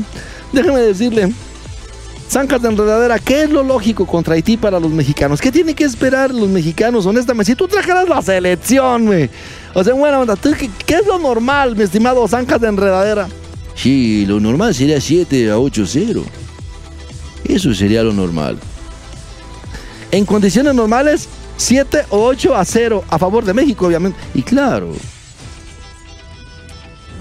déjeme 0.55 0.79
decirle. 0.79 1.31
Zancas 2.29 2.61
de 2.61 2.69
enredadera, 2.69 3.19
¿qué 3.19 3.43
es 3.43 3.51
lo 3.51 3.63
lógico 3.63 4.07
contra 4.07 4.33
Haití 4.33 4.57
para 4.57 4.79
los 4.79 4.91
mexicanos? 4.91 5.39
¿Qué 5.39 5.51
tienen 5.51 5.75
que 5.75 5.83
esperar 5.83 6.33
los 6.33 6.49
mexicanos, 6.49 7.05
honestamente? 7.05 7.51
Si 7.51 7.55
tú 7.55 7.67
trajeras 7.67 8.09
la 8.09 8.21
selección, 8.21 9.05
güey. 9.05 9.29
O 9.75 9.83
sea, 9.83 9.93
bueno, 9.93 10.21
onda, 10.21 10.35
¿qué, 10.35 10.95
es 10.95 11.05
lo 11.05 11.19
normal, 11.19 11.75
mi 11.75 11.83
estimado 11.83 12.27
Zancas 12.27 12.59
de 12.59 12.67
enredadera? 12.67 13.27
Sí, 13.75 14.25
lo 14.25 14.39
normal 14.39 14.73
sería 14.73 14.99
7 14.99 15.51
a 15.51 15.57
8-0. 15.57 16.23
Eso 17.43 17.73
sería 17.75 18.01
lo 18.01 18.11
normal. 18.11 18.57
En 20.11 20.25
condiciones 20.25 20.73
normales, 20.73 21.27
7 21.57 22.05
o 22.09 22.25
8 22.25 22.55
a 22.55 22.65
0 22.65 23.03
a 23.07 23.19
favor 23.19 23.45
de 23.45 23.53
México, 23.53 23.85
obviamente. 23.85 24.17
Y 24.33 24.41
claro. 24.41 24.93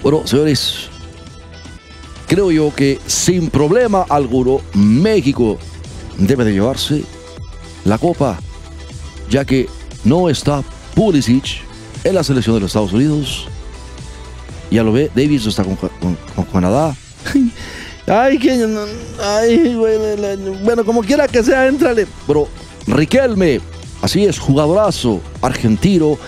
Bueno, 0.01 0.25
señores, 0.25 0.89
creo 2.27 2.51
yo 2.51 2.73
que 2.73 2.99
sin 3.07 3.49
problema 3.49 4.05
alguno 4.09 4.61
México 4.73 5.57
debe 6.17 6.45
de 6.45 6.53
llevarse 6.53 7.03
la 7.83 7.97
copa, 7.97 8.39
ya 9.29 9.45
que 9.45 9.67
no 10.03 10.29
está 10.29 10.63
Pulisic 10.93 11.61
en 12.03 12.15
la 12.15 12.23
selección 12.23 12.55
de 12.55 12.61
los 12.61 12.69
Estados 12.69 12.93
Unidos. 12.93 13.47
Ya 14.71 14.83
lo 14.83 14.91
ve, 14.91 15.11
Davis 15.15 15.45
está 15.45 15.63
con, 15.63 15.77
Canadá. 16.51 16.95
Ay, 18.07 18.37
que 18.37 18.51
ay, 19.19 19.75
bueno, 20.63 20.85
como 20.85 21.01
quiera 21.01 21.27
que 21.27 21.41
sea, 21.41 21.65
entrale. 21.65 22.05
Pero 22.27 22.47
Riquelme, 22.87 23.61
así 24.03 24.25
es, 24.25 24.37
jugadorazo 24.37 25.21
argentino, 25.41 26.19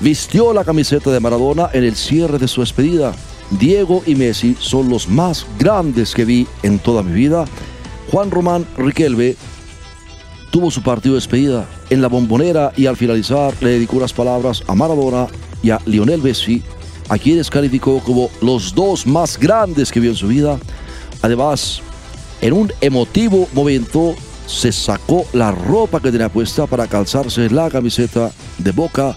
vistió 0.00 0.52
la 0.52 0.62
camiseta 0.62 1.10
de 1.10 1.18
Maradona 1.18 1.68
en 1.72 1.82
el 1.82 1.96
cierre 1.96 2.38
de 2.38 2.46
su 2.46 2.60
despedida. 2.60 3.12
Diego 3.50 4.02
y 4.06 4.14
Messi 4.14 4.56
son 4.58 4.88
los 4.88 5.08
más 5.08 5.46
grandes 5.58 6.14
que 6.14 6.24
vi 6.24 6.46
en 6.62 6.78
toda 6.78 7.02
mi 7.02 7.12
vida. 7.12 7.44
Juan 8.10 8.30
Román 8.30 8.66
Riquelme 8.76 9.36
tuvo 10.50 10.70
su 10.70 10.82
partido 10.82 11.14
de 11.14 11.20
despedida 11.20 11.68
en 11.90 12.02
la 12.02 12.08
bombonera 12.08 12.72
y 12.76 12.86
al 12.86 12.96
finalizar 12.96 13.54
le 13.60 13.70
dedicó 13.70 13.96
unas 13.96 14.12
palabras 14.12 14.62
a 14.66 14.74
Maradona 14.74 15.26
y 15.62 15.70
a 15.70 15.80
Lionel 15.86 16.22
Messi, 16.22 16.62
a 17.08 17.18
quienes 17.18 17.50
calificó 17.50 18.00
como 18.00 18.30
los 18.40 18.74
dos 18.74 19.06
más 19.06 19.38
grandes 19.38 19.92
que 19.92 20.00
vio 20.00 20.10
en 20.10 20.16
su 20.16 20.28
vida. 20.28 20.58
Además, 21.22 21.80
en 22.40 22.52
un 22.52 22.72
emotivo 22.80 23.48
momento 23.52 24.14
se 24.46 24.72
sacó 24.72 25.24
la 25.32 25.50
ropa 25.50 26.00
que 26.00 26.12
tenía 26.12 26.28
puesta 26.28 26.66
para 26.66 26.86
calzarse 26.86 27.50
la 27.50 27.70
camiseta 27.70 28.30
de 28.58 28.72
Boca 28.72 29.16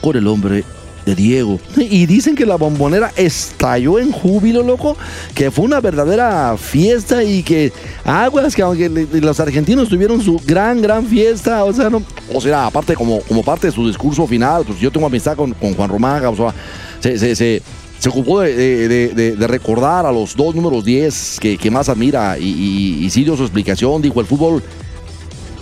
con 0.00 0.16
el 0.16 0.26
hombre 0.26 0.64
de 1.04 1.14
Diego. 1.14 1.58
Y 1.76 2.06
dicen 2.06 2.34
que 2.34 2.46
la 2.46 2.56
bombonera 2.56 3.12
estalló 3.16 3.98
en 3.98 4.12
júbilo, 4.12 4.62
loco, 4.62 4.96
que 5.34 5.50
fue 5.50 5.64
una 5.64 5.80
verdadera 5.80 6.56
fiesta 6.56 7.22
y 7.24 7.42
que 7.42 7.72
aguas, 8.04 8.54
que 8.54 8.62
aunque 8.62 8.88
los 8.88 9.40
argentinos 9.40 9.88
tuvieron 9.88 10.20
su 10.22 10.40
gran, 10.44 10.80
gran 10.80 11.06
fiesta, 11.06 11.64
o 11.64 11.72
sea, 11.72 11.90
no. 11.90 12.02
O 12.32 12.40
sea, 12.40 12.66
aparte, 12.66 12.94
como, 12.94 13.20
como 13.20 13.42
parte 13.42 13.68
de 13.68 13.72
su 13.72 13.86
discurso 13.86 14.26
final, 14.26 14.64
pues 14.66 14.78
yo 14.78 14.90
tengo 14.90 15.06
amistad 15.06 15.36
con, 15.36 15.52
con 15.52 15.74
Juan 15.74 15.90
Román, 15.90 16.24
o 16.26 16.36
sea, 16.36 16.54
se, 17.00 17.18
se, 17.18 17.34
se, 17.34 17.62
se 17.98 18.08
ocupó 18.08 18.40
de, 18.40 19.36
recordar 19.40 20.06
a 20.06 20.12
los 20.12 20.34
dos 20.36 20.54
números 20.54 20.84
10 20.84 21.38
que, 21.40 21.58
que 21.58 21.70
más 21.70 21.88
admira 21.88 22.38
y, 22.38 23.04
y, 23.04 23.10
sí 23.10 23.24
dio 23.24 23.36
su 23.36 23.42
explicación, 23.42 24.02
dijo, 24.02 24.20
el 24.20 24.26
fútbol, 24.26 24.62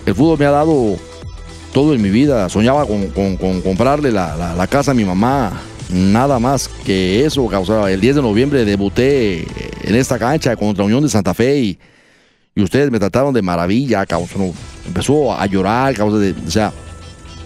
el 0.06 0.14
fútbol 0.14 0.38
me 0.38 0.46
ha 0.46 0.50
dado 0.50 0.96
todo 1.72 1.94
en 1.94 2.02
mi 2.02 2.10
vida. 2.10 2.48
Soñaba 2.48 2.86
con, 2.86 3.36
comprarle 3.62 4.12
la, 4.12 4.66
casa 4.68 4.90
a 4.90 4.94
mi 4.94 5.04
mamá. 5.04 5.52
Nada 5.90 6.38
más 6.38 6.68
que 6.68 7.24
eso. 7.24 7.44
O 7.44 7.86
el 7.88 8.00
10 8.00 8.16
de 8.16 8.22
noviembre 8.22 8.64
debuté 8.64 9.46
en 9.82 9.94
esta 9.94 10.18
cancha 10.18 10.54
contra 10.56 10.84
Unión 10.84 11.02
de 11.02 11.08
Santa 11.08 11.34
Fe 11.34 11.58
y, 11.58 11.78
ustedes 12.56 12.90
me 12.90 12.98
trataron 12.98 13.32
de 13.32 13.42
maravilla. 13.42 14.04
empezó 14.86 15.32
a 15.32 15.46
llorar. 15.46 16.00
o 16.00 16.50
sea, 16.50 16.72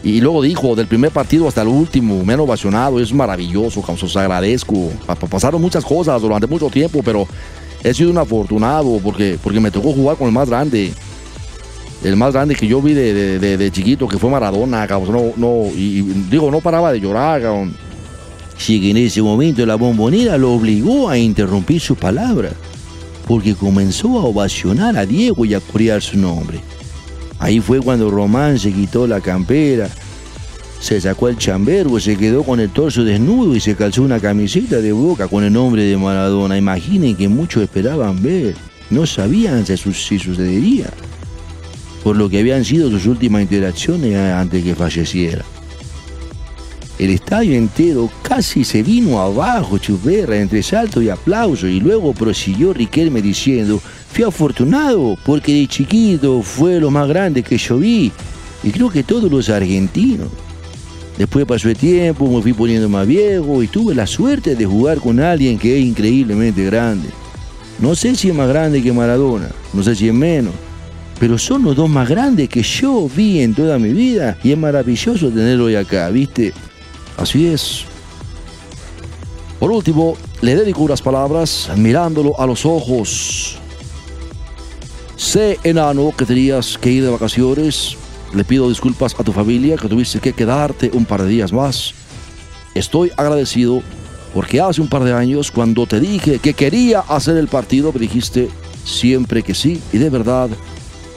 y 0.02 0.20
luego 0.20 0.42
dijo, 0.42 0.74
del 0.74 0.86
primer 0.86 1.10
partido 1.10 1.48
hasta 1.48 1.62
el 1.62 1.68
último, 1.68 2.22
menos 2.24 2.44
ovacionado, 2.44 3.00
es 3.00 3.12
maravilloso, 3.12 3.82
os 3.86 4.16
agradezco. 4.16 4.90
Pasaron 5.30 5.62
muchas 5.62 5.82
cosas 5.82 6.20
durante 6.20 6.46
mucho 6.46 6.68
tiempo, 6.68 7.00
pero 7.02 7.26
he 7.82 7.94
sido 7.94 8.10
un 8.10 8.18
afortunado 8.18 9.00
porque, 9.02 9.38
porque 9.42 9.60
me 9.60 9.70
tocó 9.70 9.92
jugar 9.92 10.16
con 10.16 10.26
el 10.26 10.32
más 10.34 10.50
grande 10.50 10.92
el 12.04 12.16
más 12.16 12.34
grande 12.34 12.54
que 12.54 12.66
yo 12.66 12.82
vi 12.82 12.92
de, 12.92 13.70
chiquito, 13.72 14.06
que 14.06 14.18
fue 14.18 14.30
Maradona, 14.30 14.86
cabrón. 14.86 15.32
No, 15.36 15.64
no, 15.64 15.66
y, 15.74 16.02
digo, 16.30 16.50
no 16.50 16.60
paraba 16.60 16.92
de 16.92 17.00
llorar, 17.00 17.40
cabrón. 17.40 17.74
Así 18.56 18.80
que 18.80 18.90
en 18.90 18.98
ese 18.98 19.20
momento 19.22 19.64
la 19.66 19.74
bombonera 19.74 20.38
lo 20.38 20.52
obligó 20.52 21.08
a 21.08 21.18
interrumpir 21.18 21.80
su 21.80 21.96
palabra, 21.96 22.50
porque 23.26 23.54
comenzó 23.54 24.18
a 24.18 24.24
ovacionar 24.24 24.96
a 24.96 25.06
Diego 25.06 25.44
y 25.44 25.54
a 25.54 25.60
corear 25.60 26.00
su 26.02 26.18
nombre. 26.18 26.60
Ahí 27.38 27.60
fue 27.60 27.80
cuando 27.80 28.10
Román 28.10 28.58
se 28.58 28.72
quitó 28.72 29.06
la 29.06 29.20
campera, 29.20 29.88
se 30.80 31.00
sacó 31.00 31.28
el 31.28 31.38
chambergo, 31.38 31.98
se 31.98 32.16
quedó 32.16 32.42
con 32.42 32.60
el 32.60 32.70
torso 32.70 33.02
desnudo 33.02 33.56
y 33.56 33.60
se 33.60 33.74
calzó 33.74 34.02
una 34.02 34.20
camiseta 34.20 34.76
de 34.76 34.92
boca 34.92 35.26
con 35.26 35.42
el 35.42 35.52
nombre 35.52 35.82
de 35.82 35.96
Maradona. 35.96 36.58
Imaginen 36.58 37.16
que 37.16 37.28
muchos 37.28 37.62
esperaban 37.62 38.22
ver, 38.22 38.54
no 38.90 39.06
sabían 39.06 39.66
si 39.66 39.76
sucedería, 39.76 40.90
por 42.04 42.16
lo 42.16 42.28
que 42.28 42.38
habían 42.38 42.66
sido 42.66 42.90
sus 42.90 43.06
últimas 43.06 43.42
interacciones 43.42 44.14
antes 44.14 44.62
que 44.62 44.74
falleciera. 44.74 45.42
El 46.98 47.10
estadio 47.10 47.54
entero 47.54 48.08
casi 48.22 48.62
se 48.62 48.82
vino 48.82 49.18
abajo, 49.18 49.78
chuperra, 49.78 50.36
entre 50.36 50.62
salto 50.62 51.02
y 51.02 51.08
aplauso, 51.08 51.66
y 51.66 51.80
luego 51.80 52.12
prosiguió 52.12 52.72
Riquelme 52.72 53.20
diciendo, 53.20 53.80
fui 54.12 54.22
afortunado 54.22 55.16
porque 55.24 55.54
de 55.54 55.66
chiquito 55.66 56.42
fue 56.42 56.78
lo 56.78 56.90
más 56.90 57.08
grande 57.08 57.42
que 57.42 57.58
yo 57.58 57.78
vi, 57.78 58.12
y 58.62 58.70
creo 58.70 58.90
que 58.90 59.02
todos 59.02 59.30
los 59.30 59.48
argentinos. 59.48 60.28
Después 61.16 61.46
pasó 61.46 61.68
el 61.68 61.76
tiempo, 61.76 62.30
me 62.30 62.42
fui 62.42 62.52
poniendo 62.52 62.88
más 62.88 63.06
viejo 63.06 63.62
y 63.62 63.66
tuve 63.66 63.94
la 63.94 64.06
suerte 64.06 64.54
de 64.54 64.66
jugar 64.66 64.98
con 64.98 65.20
alguien 65.20 65.58
que 65.58 65.78
es 65.78 65.84
increíblemente 65.84 66.64
grande. 66.64 67.08
No 67.78 67.94
sé 67.94 68.14
si 68.14 68.28
es 68.28 68.34
más 68.34 68.48
grande 68.48 68.82
que 68.82 68.92
Maradona, 68.92 69.48
no 69.72 69.82
sé 69.82 69.96
si 69.96 70.08
es 70.08 70.14
menos, 70.14 70.52
pero 71.18 71.38
son 71.38 71.62
los 71.62 71.76
dos 71.76 71.88
más 71.88 72.08
grandes 72.08 72.48
que 72.48 72.62
yo 72.62 73.08
vi 73.08 73.40
en 73.40 73.54
toda 73.54 73.78
mi 73.78 73.92
vida 73.92 74.36
y 74.42 74.52
es 74.52 74.58
maravilloso 74.58 75.28
tenerlo 75.28 75.66
hoy 75.66 75.76
acá, 75.76 76.08
¿viste? 76.10 76.52
Así 77.16 77.46
es. 77.46 77.84
Por 79.58 79.70
último, 79.70 80.16
le 80.40 80.56
dedico 80.56 80.82
unas 80.82 81.00
palabras 81.00 81.70
mirándolo 81.76 82.38
a 82.38 82.46
los 82.46 82.66
ojos. 82.66 83.58
Sé, 85.16 85.58
enano, 85.64 86.12
que 86.16 86.26
tenías 86.26 86.76
que 86.76 86.90
ir 86.90 87.04
de 87.04 87.10
vacaciones, 87.10 87.96
le 88.34 88.44
pido 88.44 88.68
disculpas 88.68 89.14
a 89.18 89.24
tu 89.24 89.32
familia 89.32 89.76
que 89.76 89.88
tuviste 89.88 90.18
que 90.18 90.32
quedarte 90.32 90.90
un 90.92 91.04
par 91.04 91.22
de 91.22 91.28
días 91.28 91.52
más. 91.52 91.94
Estoy 92.74 93.12
agradecido 93.16 93.82
porque 94.34 94.60
hace 94.60 94.80
un 94.80 94.88
par 94.88 95.04
de 95.04 95.12
años 95.12 95.52
cuando 95.52 95.86
te 95.86 96.00
dije 96.00 96.40
que 96.40 96.54
quería 96.54 97.00
hacer 97.00 97.36
el 97.36 97.46
partido 97.46 97.92
me 97.92 98.00
dijiste 98.00 98.50
siempre 98.84 99.44
que 99.44 99.54
sí 99.54 99.80
y 99.92 99.98
de 99.98 100.10
verdad 100.10 100.50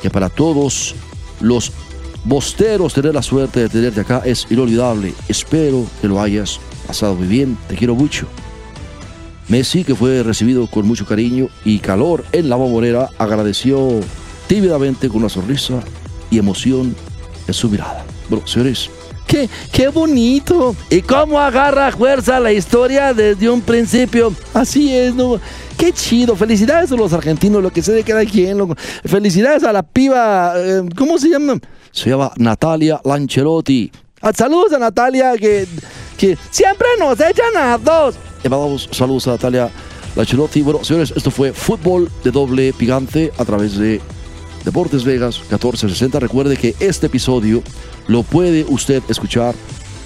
que 0.01 0.09
para 0.09 0.29
todos 0.29 0.95
los 1.39 1.71
bosteros 2.23 2.93
tener 2.93 3.13
la 3.13 3.21
suerte 3.21 3.61
de 3.61 3.69
tenerte 3.69 4.01
acá 4.01 4.21
es 4.25 4.47
inolvidable. 4.49 5.13
Espero 5.27 5.85
que 6.01 6.07
lo 6.07 6.21
hayas 6.21 6.59
pasado 6.85 7.15
muy 7.15 7.27
bien. 7.27 7.57
Te 7.67 7.75
quiero 7.75 7.95
mucho. 7.95 8.27
Messi, 9.47 9.83
que 9.83 9.95
fue 9.95 10.23
recibido 10.23 10.67
con 10.67 10.85
mucho 10.85 11.05
cariño 11.05 11.47
y 11.63 11.79
calor 11.79 12.25
en 12.33 12.49
la 12.49 12.57
bombonera, 12.57 13.09
agradeció 13.17 14.01
tímidamente 14.47 15.07
con 15.07 15.19
una 15.19 15.29
sonrisa 15.29 15.81
y 16.29 16.37
emoción 16.37 16.95
en 17.47 17.53
su 17.53 17.69
mirada. 17.69 18.05
Bueno, 18.29 18.45
señores, 18.45 18.89
qué, 19.27 19.87
bonito. 19.89 20.75
Y 20.89 21.01
cómo 21.01 21.39
agarra 21.39 21.91
fuerza 21.91 22.39
la 22.39 22.51
historia 22.51 23.13
desde 23.13 23.49
un 23.49 23.61
principio. 23.61 24.33
Así 24.53 24.95
es, 24.95 25.13
¿no? 25.13 25.39
Qué 25.77 25.91
chido. 25.91 26.35
Felicidades 26.35 26.91
a 26.91 26.95
los 26.95 27.13
argentinos, 27.13 27.61
lo 27.61 27.71
que 27.71 27.81
se 27.81 27.91
de 27.91 28.03
queda 28.03 28.25
quien. 28.25 28.75
Felicidades 29.05 29.63
a 29.63 29.71
la 29.71 29.83
piba. 29.83 30.53
Eh, 30.55 30.83
¿Cómo 30.97 31.17
se 31.17 31.29
llama? 31.29 31.59
Se 31.91 32.09
llama 32.09 32.31
Natalia 32.37 32.99
Lancherotti. 33.03 33.91
Ah, 34.21 34.31
saludos 34.33 34.73
a 34.73 34.79
Natalia 34.79 35.37
que, 35.37 35.67
que 36.17 36.37
siempre 36.49 36.87
nos 36.99 37.19
echan 37.19 37.55
a 37.55 37.77
dos. 37.77 38.15
Mandamos 38.43 38.89
saludos 38.91 39.27
a 39.27 39.31
Natalia 39.31 39.69
Lancherotti. 40.15 40.61
Bueno, 40.61 40.83
señores, 40.83 41.13
esto 41.15 41.29
fue 41.29 41.53
fútbol 41.53 42.09
de 42.23 42.31
doble 42.31 42.73
picante 42.73 43.31
a 43.37 43.45
través 43.45 43.77
de 43.77 44.01
Deportes 44.65 45.03
Vegas 45.03 45.39
1460. 45.39 46.19
Recuerde 46.19 46.57
que 46.57 46.75
este 46.79 47.05
episodio 47.05 47.61
lo 48.07 48.23
puede 48.23 48.65
usted 48.67 49.03
escuchar 49.09 49.53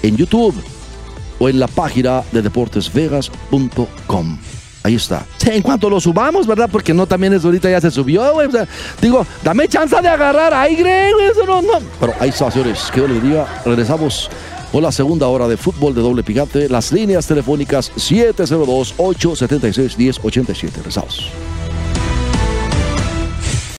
en 0.02 0.16
YouTube 0.16 0.54
o 1.38 1.48
en 1.48 1.58
la 1.58 1.68
página 1.68 2.22
de 2.32 2.42
deportesvegas.com. 2.42 4.38
Ahí 4.84 4.96
está. 4.96 5.24
en 5.46 5.62
cuanto 5.62 5.88
lo 5.88 6.00
subamos, 6.00 6.44
¿verdad? 6.46 6.68
Porque 6.70 6.92
no 6.92 7.06
también 7.06 7.32
es 7.32 7.42
ahorita 7.44 7.70
ya 7.70 7.80
se 7.80 7.90
subió, 7.90 8.32
güey. 8.32 8.48
digo, 9.00 9.24
dame 9.44 9.68
chance 9.68 9.94
de 10.00 10.08
agarrar 10.08 10.52
aire, 10.54 11.12
güey. 11.12 11.26
Eso 11.26 11.46
no, 11.46 11.62
no. 11.62 11.78
Pero 12.00 12.14
ahí 12.18 12.30
está, 12.30 12.50
señores. 12.50 12.90
Que 12.92 13.00
Dios 13.00 13.12
les 13.12 13.22
diga. 13.22 13.62
Regresamos 13.64 14.28
con 14.72 14.82
la 14.82 14.90
segunda 14.90 15.28
hora 15.28 15.46
de 15.46 15.56
fútbol 15.56 15.94
de 15.94 16.00
doble 16.00 16.24
picante. 16.24 16.68
Las 16.68 16.90
líneas 16.90 17.28
telefónicas 17.28 17.92
702-876-1087. 17.96 20.72
Regresamos. 20.74 21.30